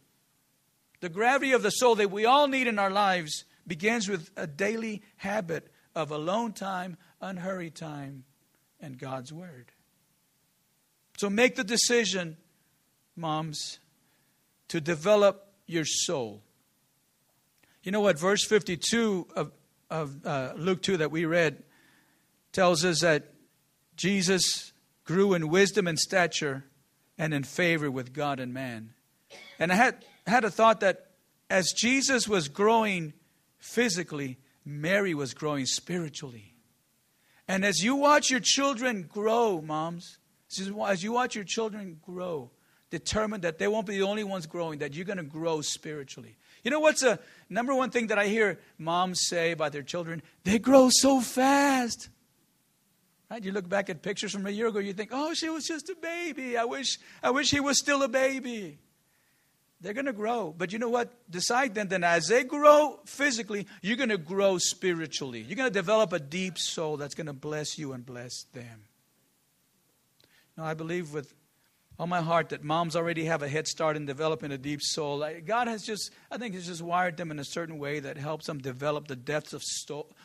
the 1.00 1.08
gravity 1.08 1.52
of 1.52 1.62
the 1.62 1.70
soul 1.70 1.94
that 1.96 2.10
we 2.10 2.24
all 2.24 2.48
need 2.48 2.66
in 2.66 2.78
our 2.78 2.90
lives 2.90 3.44
begins 3.66 4.08
with 4.08 4.30
a 4.36 4.46
daily 4.46 5.02
habit 5.16 5.70
of 5.94 6.10
alone 6.10 6.52
time, 6.52 6.96
unhurried 7.20 7.74
time, 7.74 8.24
and 8.80 8.98
God's 8.98 9.32
Word. 9.32 9.70
So 11.18 11.30
make 11.30 11.56
the 11.56 11.64
decision, 11.64 12.36
moms, 13.14 13.78
to 14.68 14.80
develop 14.80 15.52
your 15.66 15.84
soul. 15.84 16.42
You 17.82 17.92
know 17.92 18.00
what? 18.00 18.18
Verse 18.18 18.44
52 18.44 19.28
of, 19.36 19.52
of 19.90 20.26
uh, 20.26 20.52
Luke 20.56 20.82
2 20.82 20.98
that 20.98 21.10
we 21.10 21.24
read 21.26 21.62
tells 22.52 22.84
us 22.84 23.00
that 23.00 23.34
Jesus 23.96 24.72
grew 25.04 25.34
in 25.34 25.48
wisdom 25.48 25.86
and 25.86 25.98
stature 25.98 26.64
and 27.16 27.34
in 27.34 27.42
favor 27.42 27.90
with 27.90 28.12
God 28.12 28.40
and 28.40 28.54
man. 28.54 28.94
And 29.58 29.72
I 29.72 29.74
had 29.74 30.04
had 30.26 30.44
a 30.44 30.50
thought 30.50 30.80
that 30.80 31.06
as 31.50 31.72
Jesus 31.72 32.28
was 32.28 32.48
growing 32.48 33.14
physically, 33.58 34.38
Mary 34.64 35.14
was 35.14 35.34
growing 35.34 35.66
spiritually. 35.66 36.54
And 37.48 37.64
as 37.64 37.82
you 37.82 37.96
watch 37.96 38.30
your 38.30 38.40
children 38.40 39.02
grow, 39.02 39.60
moms, 39.60 40.18
as 40.86 41.02
you 41.02 41.12
watch 41.12 41.34
your 41.34 41.44
children 41.44 41.98
grow, 42.02 42.50
determine 42.90 43.40
that 43.42 43.58
they 43.58 43.68
won't 43.68 43.86
be 43.86 43.96
the 43.96 44.04
only 44.04 44.24
ones 44.24 44.46
growing, 44.46 44.78
that 44.80 44.94
you're 44.94 45.04
going 45.04 45.18
to 45.18 45.22
grow 45.22 45.60
spiritually. 45.62 46.36
You 46.62 46.70
know 46.70 46.80
what's 46.80 47.02
a 47.02 47.18
number 47.48 47.74
one 47.74 47.90
thing 47.90 48.08
that 48.08 48.18
I 48.18 48.26
hear 48.26 48.58
moms 48.76 49.20
say 49.26 49.52
about 49.52 49.72
their 49.72 49.82
children? 49.82 50.22
They 50.44 50.58
grow 50.58 50.90
so 50.90 51.20
fast. 51.20 52.10
Right? 53.30 53.44
You 53.44 53.52
look 53.52 53.68
back 53.68 53.90
at 53.90 54.02
pictures 54.02 54.32
from 54.32 54.46
a 54.46 54.50
year 54.50 54.68
ago, 54.68 54.78
you 54.78 54.92
think, 54.94 55.10
oh, 55.12 55.34
she 55.34 55.50
was 55.50 55.66
just 55.66 55.88
a 55.90 55.94
baby. 55.94 56.56
I 56.56 56.64
wish, 56.64 56.98
I 57.22 57.30
wish 57.30 57.50
he 57.50 57.60
was 57.60 57.78
still 57.78 58.02
a 58.02 58.08
baby. 58.08 58.78
They're 59.80 59.92
going 59.92 60.06
to 60.06 60.12
grow. 60.12 60.54
But 60.56 60.72
you 60.72 60.78
know 60.78 60.88
what? 60.88 61.12
Decide 61.30 61.74
then 61.74 61.88
that 61.88 62.02
as 62.02 62.28
they 62.28 62.42
grow 62.42 62.98
physically, 63.04 63.66
you're 63.82 63.96
going 63.96 64.08
to 64.08 64.18
grow 64.18 64.58
spiritually. 64.58 65.40
You're 65.40 65.56
going 65.56 65.70
to 65.70 65.78
develop 65.78 66.12
a 66.12 66.18
deep 66.18 66.58
soul 66.58 66.96
that's 66.96 67.14
going 67.14 67.26
to 67.26 67.32
bless 67.32 67.78
you 67.78 67.92
and 67.92 68.04
bless 68.04 68.44
them. 68.54 68.84
Now, 70.56 70.64
I 70.64 70.74
believe 70.74 71.12
with 71.12 71.34
all 71.98 72.06
my 72.06 72.20
heart 72.20 72.50
that 72.50 72.62
moms 72.62 72.94
already 72.94 73.24
have 73.24 73.42
a 73.42 73.48
head 73.48 73.66
start 73.66 73.96
in 73.96 74.06
developing 74.06 74.52
a 74.52 74.58
deep 74.58 74.80
soul. 74.80 75.28
God 75.44 75.66
has 75.66 75.82
just, 75.82 76.12
I 76.30 76.38
think, 76.38 76.54
He's 76.54 76.66
just 76.66 76.82
wired 76.82 77.16
them 77.16 77.30
in 77.30 77.40
a 77.40 77.44
certain 77.44 77.78
way 77.78 77.98
that 77.98 78.16
helps 78.16 78.46
them 78.46 78.58
develop 78.58 79.08
the 79.08 79.16
depths 79.16 79.52
of 79.52 79.62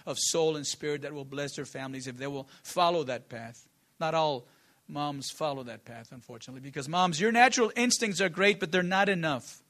of 0.05 0.17
soul 0.19 0.55
and 0.55 0.67
spirit 0.67 1.01
that 1.01 1.13
will 1.13 1.25
bless 1.25 1.55
their 1.55 1.65
families 1.65 2.07
if 2.07 2.17
they 2.17 2.27
will 2.27 2.47
follow 2.61 3.03
that 3.05 3.27
path. 3.27 3.67
Not 3.99 4.13
all 4.13 4.45
moms 4.87 5.31
follow 5.31 5.63
that 5.63 5.85
path, 5.85 6.09
unfortunately. 6.11 6.61
Because, 6.61 6.87
moms, 6.87 7.19
your 7.19 7.31
natural 7.31 7.71
instincts 7.75 8.21
are 8.21 8.29
great, 8.29 8.59
but 8.59 8.71
they're 8.71 8.83
not 8.83 9.09
enough. 9.09 9.63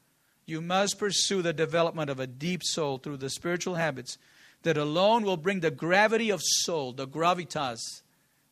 You 0.46 0.60
must 0.60 0.98
pursue 0.98 1.40
the 1.40 1.54
development 1.54 2.10
of 2.10 2.20
a 2.20 2.26
deep 2.26 2.62
soul 2.62 2.98
through 2.98 3.16
the 3.16 3.30
spiritual 3.30 3.76
habits 3.76 4.18
that 4.62 4.76
alone 4.76 5.22
will 5.24 5.36
bring 5.38 5.60
the 5.60 5.70
gravity 5.70 6.30
of 6.30 6.40
soul, 6.42 6.92
the 6.92 7.06
gravitas, 7.06 8.02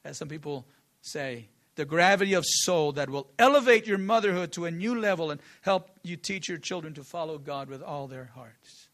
as 0.04 0.16
some 0.16 0.28
people 0.28 0.66
say, 1.02 1.48
the 1.74 1.84
gravity 1.84 2.34
of 2.34 2.44
soul 2.46 2.92
that 2.92 3.08
will 3.08 3.28
elevate 3.38 3.86
your 3.86 3.98
motherhood 3.98 4.52
to 4.52 4.66
a 4.66 4.70
new 4.70 4.98
level 4.98 5.30
and 5.30 5.40
help 5.62 5.90
you 6.02 6.16
teach 6.16 6.48
your 6.48 6.58
children 6.58 6.94
to 6.94 7.04
follow 7.04 7.38
God 7.38 7.68
with 7.68 7.82
all 7.82 8.06
their 8.06 8.30
hearts. 8.34 8.88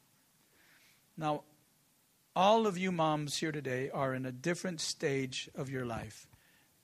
Now, 1.17 1.43
all 2.37 2.67
of 2.67 2.79
you 2.79 2.93
moms 2.93 3.37
here 3.37 3.51
today 3.51 3.91
are 3.91 4.15
in 4.15 4.25
a 4.25 4.33
different 4.33 4.81
stage 4.81 5.51
of 5.57 5.69
your 5.69 5.85
life 5.85 6.29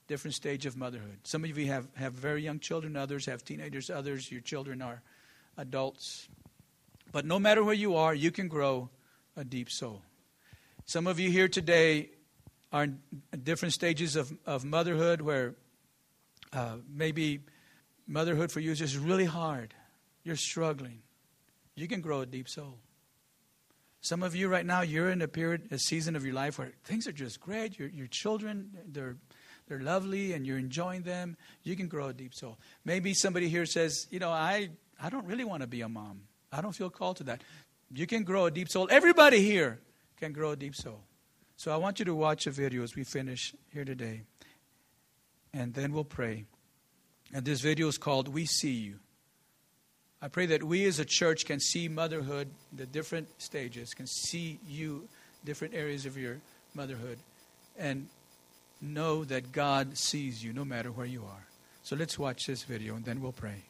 different 0.07 0.35
stage 0.35 0.67
of 0.67 0.77
motherhood. 0.77 1.19
Some 1.25 1.45
of 1.45 1.57
you 1.57 1.67
have, 1.67 1.89
have 1.97 2.13
very 2.13 2.43
young 2.43 2.59
children, 2.59 2.97
others 2.97 3.27
have 3.27 3.45
teenagers, 3.45 3.91
others, 3.91 4.31
your 4.31 4.41
children 4.41 4.83
are 4.83 5.03
adults. 5.57 6.29
But 7.13 7.25
no 7.25 7.39
matter 7.39 7.65
where 7.65 7.75
you 7.75 7.97
are, 7.97 8.15
you 8.15 8.31
can 8.31 8.49
grow 8.49 8.91
a 9.37 9.45
deep 9.45 9.71
soul. 9.71 10.03
Some 10.85 11.07
of 11.07 11.19
you 11.19 11.31
here 11.31 11.49
today 11.49 12.11
are 12.73 12.85
in 12.85 12.99
different 13.43 13.73
stages 13.73 14.17
of, 14.17 14.33
of 14.45 14.65
motherhood 14.65 15.21
where 15.21 15.55
uh, 16.55 16.77
maybe 16.89 17.41
motherhood 18.07 18.53
for 18.53 18.61
you 18.61 18.73
is 18.73 18.79
just 18.79 18.97
really 18.97 19.25
hard. 19.25 19.75
You're 20.23 20.37
struggling. 20.37 21.03
You 21.75 21.89
can 21.89 22.01
grow 22.01 22.21
a 22.21 22.27
deep 22.27 22.49
soul. 22.49 22.79
Some 24.01 24.23
of 24.23 24.37
you 24.37 24.49
right 24.49 24.67
now, 24.67 24.83
you're 24.83 25.11
in 25.11 25.23
a 25.23 25.29
period, 25.29 25.69
a 25.71 25.79
season 25.79 26.15
of 26.15 26.25
your 26.25 26.35
life 26.35 26.59
where 26.59 26.73
things 26.85 27.07
are 27.07 27.13
just 27.13 27.41
great. 27.41 27.79
Your, 27.79 27.89
your 27.89 28.07
children, 28.07 28.71
they're 28.87 29.17
they're 29.67 29.81
lovely 29.81 30.33
and 30.33 30.47
you're 30.47 30.59
enjoying 30.59 31.03
them, 31.03 31.37
you 31.63 31.77
can 31.77 31.89
grow 31.89 32.09
a 32.09 32.13
deep 32.13 32.35
soul. 32.35 32.59
Maybe 32.85 33.15
somebody 33.15 33.49
here 33.49 33.67
says, 33.67 34.07
you 34.11 34.19
know, 34.19 34.31
I, 34.31 34.71
I 35.03 35.09
don't 35.09 35.27
really 35.27 35.45
want 35.45 35.63
to 35.63 35.67
be 35.67 35.81
a 35.81 35.89
mom. 35.89 36.23
I 36.53 36.61
don't 36.61 36.73
feel 36.73 36.91
called 36.91 37.17
to 37.19 37.25
that. 37.25 37.43
You 37.93 38.07
can 38.07 38.25
grow 38.25 38.47
a 38.47 38.51
deep 38.51 38.69
soul. 38.69 38.89
Everybody 38.91 39.41
here 39.41 39.81
can 40.19 40.33
grow 40.33 40.51
a 40.51 40.57
deep 40.57 40.75
soul. 40.75 41.01
So 41.57 41.73
I 41.73 41.77
want 41.77 41.99
you 41.99 42.05
to 42.07 42.15
watch 42.15 42.47
a 42.47 42.51
video 42.51 42.83
as 42.83 42.95
we 42.95 43.05
finish 43.05 43.55
here 43.73 43.85
today. 43.85 44.23
And 45.55 45.73
then 45.73 45.93
we'll 45.93 46.05
pray. 46.05 46.45
And 47.33 47.45
this 47.45 47.61
video 47.61 47.87
is 47.87 47.97
called 47.97 48.27
We 48.27 48.45
See 48.45 48.73
You. 48.73 48.97
I 50.21 50.29
pray 50.29 50.47
that 50.47 50.65
we 50.65 50.85
as 50.87 50.99
a 50.99 51.05
church 51.05 51.45
can 51.45 51.61
see 51.61 51.87
motherhood, 51.87 52.49
the 52.73 52.87
different 52.87 53.29
stages, 53.41 53.95
can 53.95 54.07
see 54.07 54.59
you, 54.67 55.07
different 55.45 55.75
areas 55.75 56.07
of 56.07 56.17
your 56.17 56.41
motherhood, 56.75 57.19
and 57.79 58.09
know 58.81 59.25
that 59.25 59.53
God 59.53 59.97
sees 59.97 60.43
you 60.43 60.53
no 60.53 60.65
matter 60.65 60.91
where 60.91 61.07
you 61.07 61.23
are. 61.23 61.47
So 61.83 61.95
let's 61.95 62.19
watch 62.19 62.47
this 62.47 62.65
video 62.65 62.97
and 62.97 63.05
then 63.05 63.21
we'll 63.21 63.33
pray. 63.33 63.63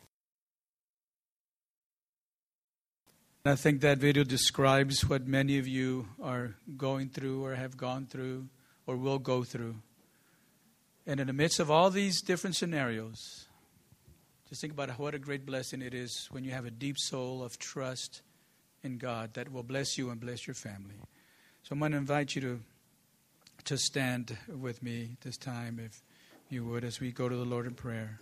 I 3.44 3.57
think 3.57 3.83
that 3.83 3.99
video 3.99 4.25
describes 4.25 5.07
what 5.07 5.27
many 5.27 5.59
of 5.59 5.68
you 5.68 6.07
are 6.23 6.55
going 6.79 7.11
through 7.11 7.44
or 7.44 7.55
have 7.55 7.77
gone 7.77 8.07
through 8.07 8.47
or 8.87 8.97
will 8.97 9.18
go 9.18 9.44
through. 9.44 9.75
And 11.06 11.20
in 11.20 11.26
the 11.26 11.32
midst 11.32 11.60
of 11.60 11.70
all 11.70 11.90
these 11.90 12.22
different 12.22 12.56
scenarios, 12.56 13.46
just 14.48 14.60
think 14.60 14.72
about 14.72 14.90
what 14.98 15.14
a 15.14 15.18
great 15.18 15.44
blessing 15.44 15.82
it 15.82 15.94
is 15.94 16.28
when 16.30 16.44
you 16.44 16.52
have 16.52 16.64
a 16.64 16.70
deep 16.70 16.98
soul 16.98 17.42
of 17.42 17.58
trust 17.58 18.22
in 18.82 18.98
God 18.98 19.34
that 19.34 19.52
will 19.52 19.62
bless 19.62 19.98
you 19.98 20.10
and 20.10 20.20
bless 20.20 20.46
your 20.46 20.54
family. 20.54 20.94
So 21.62 21.72
I'm 21.72 21.78
going 21.78 21.92
to 21.92 21.98
invite 21.98 22.34
you 22.34 22.40
to 22.42 22.60
to 23.64 23.78
stand 23.78 24.36
with 24.60 24.82
me 24.82 25.16
this 25.22 25.38
time, 25.38 25.80
if 25.82 26.02
you 26.50 26.64
would, 26.64 26.84
as 26.84 27.00
we 27.00 27.10
go 27.10 27.28
to 27.28 27.36
the 27.36 27.44
Lord 27.44 27.66
in 27.66 27.72
prayer. 27.72 28.18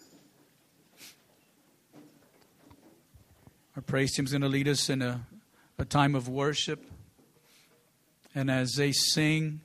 Our 3.74 3.82
praise 3.82 4.14
team 4.14 4.24
is 4.24 4.30
going 4.30 4.42
to 4.42 4.48
lead 4.48 4.68
us 4.68 4.88
in 4.88 5.02
a, 5.02 5.26
a 5.78 5.84
time 5.84 6.14
of 6.14 6.28
worship. 6.28 6.84
And 8.34 8.50
as 8.50 8.74
they 8.74 8.92
sing 8.92 9.62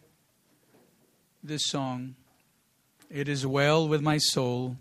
this 1.43 1.67
song, 1.67 2.15
It 3.09 3.29
is 3.29 3.47
well 3.47 3.87
with 3.87 4.01
my 4.01 4.17
soul, 4.17 4.75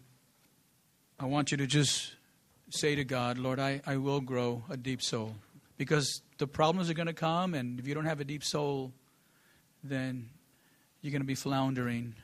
I 1.21 1.27
want 1.27 1.53
you 1.53 1.57
to 1.59 1.67
just 1.67 2.15
say 2.71 2.97
to 2.97 3.05
God, 3.05 3.39
Lord, 3.39 3.61
I, 3.61 3.81
I 3.87 3.99
will 3.99 4.21
grow 4.21 4.65
a 4.69 4.77
deep 4.77 5.01
soul. 5.01 5.37
Because 5.79 6.23
the 6.39 6.49
problems 6.49 6.91
are 6.91 6.95
going 6.95 7.07
to 7.07 7.13
come, 7.13 7.55
and 7.55 7.79
if 7.79 7.87
you 7.87 7.95
don't 7.95 8.07
have 8.07 8.19
a 8.19 8.25
deep 8.25 8.43
soul, 8.43 8.93
then 9.85 10.29
you're 11.01 11.13
going 11.13 11.23
to 11.23 11.27
be 11.27 11.37
floundering. 11.37 12.15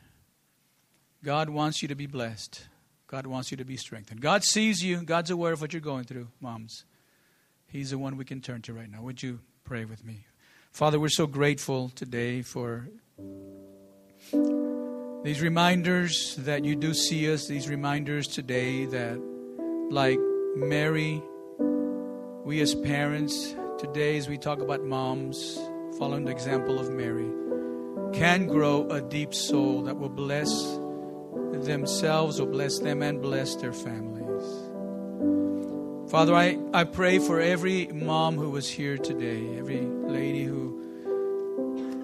God 1.23 1.49
wants 1.49 1.83
you 1.83 1.89
to 1.89 1.95
be 1.95 2.07
blessed. 2.07 2.67
God 3.07 3.27
wants 3.27 3.53
you 3.53 3.57
to 3.59 3.65
be 3.65 3.77
strengthened. 3.77 4.21
God 4.21 4.43
sees 4.43 4.83
you. 4.83 5.03
God's 5.03 5.31
aware 5.31 5.53
of 5.53 5.61
what 5.61 5.73
you're 5.73 5.81
going 5.81 6.05
through, 6.05 6.27
moms. 6.41 6.85
He's 7.69 7.91
the 7.91 7.99
one 7.99 8.17
we 8.17 8.25
can 8.25 8.41
turn 8.41 8.61
to 8.63 8.73
right 8.73 8.91
now. 8.91 9.03
Would 9.03 9.23
you 9.23 9.39
pray 9.65 9.85
with 9.85 10.05
me? 10.05 10.25
Father, 10.73 10.99
we're 10.99 11.11
so 11.11 11.29
grateful 11.29 11.91
today 11.91 12.43
for 12.43 12.89
these 15.25 15.41
reminders 15.41 16.35
that 16.37 16.65
you 16.65 16.75
do 16.75 16.93
see 16.93 17.33
us, 17.33 17.47
these 17.47 17.69
reminders 17.69 18.27
today 18.27 18.87
that, 18.87 19.21
like 19.91 20.19
Mary, 20.57 21.23
we 22.45 22.61
as 22.61 22.75
parents, 22.75 23.55
today 23.79 24.17
as 24.17 24.29
we 24.29 24.37
talk 24.37 24.59
about 24.61 24.83
moms, 24.83 25.59
following 25.97 26.25
the 26.25 26.33
example 26.33 26.79
of 26.79 26.91
Mary, 26.91 27.31
can 28.13 28.49
grow 28.49 28.89
a 28.91 29.01
deep 29.01 29.33
soul 29.33 29.83
that 29.83 29.97
will 29.97 30.09
bless 30.09 30.51
themselves, 31.65 32.41
will 32.41 32.49
bless 32.49 32.81
them, 32.81 33.01
and 33.01 33.23
bless 33.23 33.55
their 33.57 33.73
families. 33.73 34.21
Father, 36.11 36.35
I, 36.35 36.59
I 36.75 36.83
pray 36.83 37.21
for 37.21 37.41
every 37.41 37.87
mom 37.87 38.37
who 38.37 38.51
was 38.51 38.69
here 38.69 38.99
today, 38.99 39.57
every 39.57 39.81
lady 39.81 40.43
who 40.43 40.83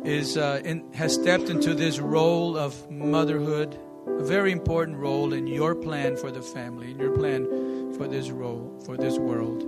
is 0.09 0.39
uh, 0.39 0.61
in, 0.65 0.91
has 0.95 1.15
stepped 1.15 1.51
into 1.51 1.75
this 1.75 1.99
role 1.99 2.57
of 2.57 2.91
motherhood, 2.91 3.79
a 4.07 4.25
very 4.25 4.53
important 4.53 4.97
role 4.97 5.35
in 5.35 5.47
your 5.47 5.75
plan 5.75 6.17
for 6.17 6.31
the 6.31 6.41
family, 6.41 6.91
in 6.91 6.99
your 6.99 7.15
plan 7.15 7.93
for 7.95 8.09
this 8.09 8.31
role, 8.31 8.81
for 8.87 8.97
this 8.97 9.19
world. 9.19 9.63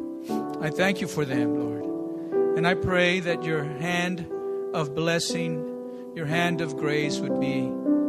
I 0.62 0.70
thank 0.70 1.00
you 1.02 1.08
for 1.08 1.26
them, 1.26 1.58
Lord. 1.60 2.56
And 2.56 2.66
I 2.66 2.74
pray 2.74 3.20
that 3.20 3.44
your 3.44 3.64
hand 3.64 4.26
of 4.72 4.94
blessing, 4.94 6.12
your 6.14 6.26
hand 6.26 6.62
of 6.62 6.76
grace 6.76 7.18
would 7.18 7.38
be 7.38 7.66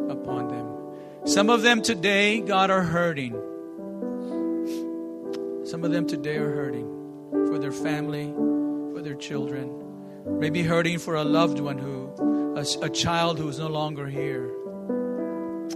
upon 0.09 0.47
them. 0.47 1.27
Some 1.27 1.49
of 1.49 1.63
them 1.63 1.81
today, 1.81 2.39
God, 2.39 2.71
are 2.71 2.81
hurting. 2.81 3.33
Some 5.65 5.83
of 5.83 5.91
them 5.91 6.07
today 6.07 6.37
are 6.37 6.51
hurting 6.55 6.87
for 7.47 7.59
their 7.59 7.71
family, 7.73 8.31
for 8.93 9.01
their 9.01 9.15
children, 9.15 9.80
maybe 10.25 10.63
hurting 10.63 10.99
for 10.99 11.15
a 11.15 11.23
loved 11.23 11.60
one 11.60 11.77
who, 11.77 12.55
a, 12.55 12.86
a 12.86 12.89
child 12.89 13.39
who 13.39 13.47
is 13.47 13.60
no 13.60 13.67
longer 13.67 14.07
here. 14.07 14.51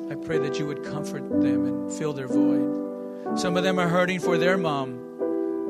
I 0.09 0.15
pray 0.15 0.37
that 0.39 0.59
you 0.59 0.67
would 0.67 0.83
comfort 0.83 1.29
them 1.29 1.65
and 1.65 1.91
fill 1.91 2.13
their 2.13 2.27
void. 2.27 3.39
Some 3.39 3.57
of 3.57 3.63
them 3.63 3.79
are 3.79 3.87
hurting 3.87 4.19
for 4.19 4.37
their 4.37 4.57
mom 4.57 4.99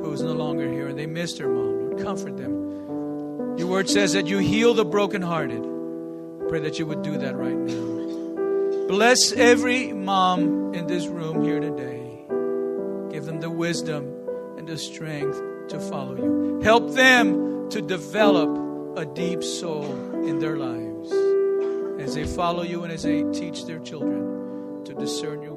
who 0.02 0.12
is 0.12 0.22
no 0.22 0.34
longer 0.34 0.72
here 0.72 0.88
and 0.88 1.00
they 1.00 1.06
miss 1.06 1.34
their 1.34 1.48
mom. 1.48 1.80
Lord, 1.80 2.04
comfort 2.04 2.38
them. 2.38 3.58
Your 3.58 3.68
word 3.68 3.90
says 3.90 4.14
that 4.14 4.28
you 4.28 4.40
heal 4.40 4.74
the 4.74 4.86
brokenhearted. 4.86 5.64
Pray 6.50 6.60
that 6.60 6.78
you 6.78 6.86
would 6.86 7.02
do 7.02 7.18
that 7.18 7.36
right 7.36 7.56
now. 7.56 8.88
Bless 8.88 9.32
every 9.32 9.94
mom 9.94 10.74
in 10.74 10.88
this 10.88 11.08
room 11.08 11.44
here 11.44 11.60
today. 11.60 12.02
Give 13.12 13.26
them 13.26 13.40
the 13.40 13.50
wisdom 13.50 14.14
and 14.58 14.68
the 14.68 14.78
strength 14.78 15.42
to 15.70 15.80
follow 15.80 16.16
you. 16.18 16.62
Help 16.62 16.94
them 16.94 17.70
to 17.70 17.82
develop 17.82 18.65
a 18.98 19.06
deep 19.06 19.44
soul 19.44 19.86
in 20.26 20.40
their 20.40 20.56
lives 20.56 21.12
as 22.00 22.16
they 22.16 22.26
follow 22.26 22.64
you 22.64 22.84
and 22.84 22.94
as 22.94 23.04
they 23.04 23.24
teach 23.34 23.66
their 23.66 23.80
children 23.80 24.84
to 24.86 24.94
discern 24.94 25.42
your. 25.42 25.55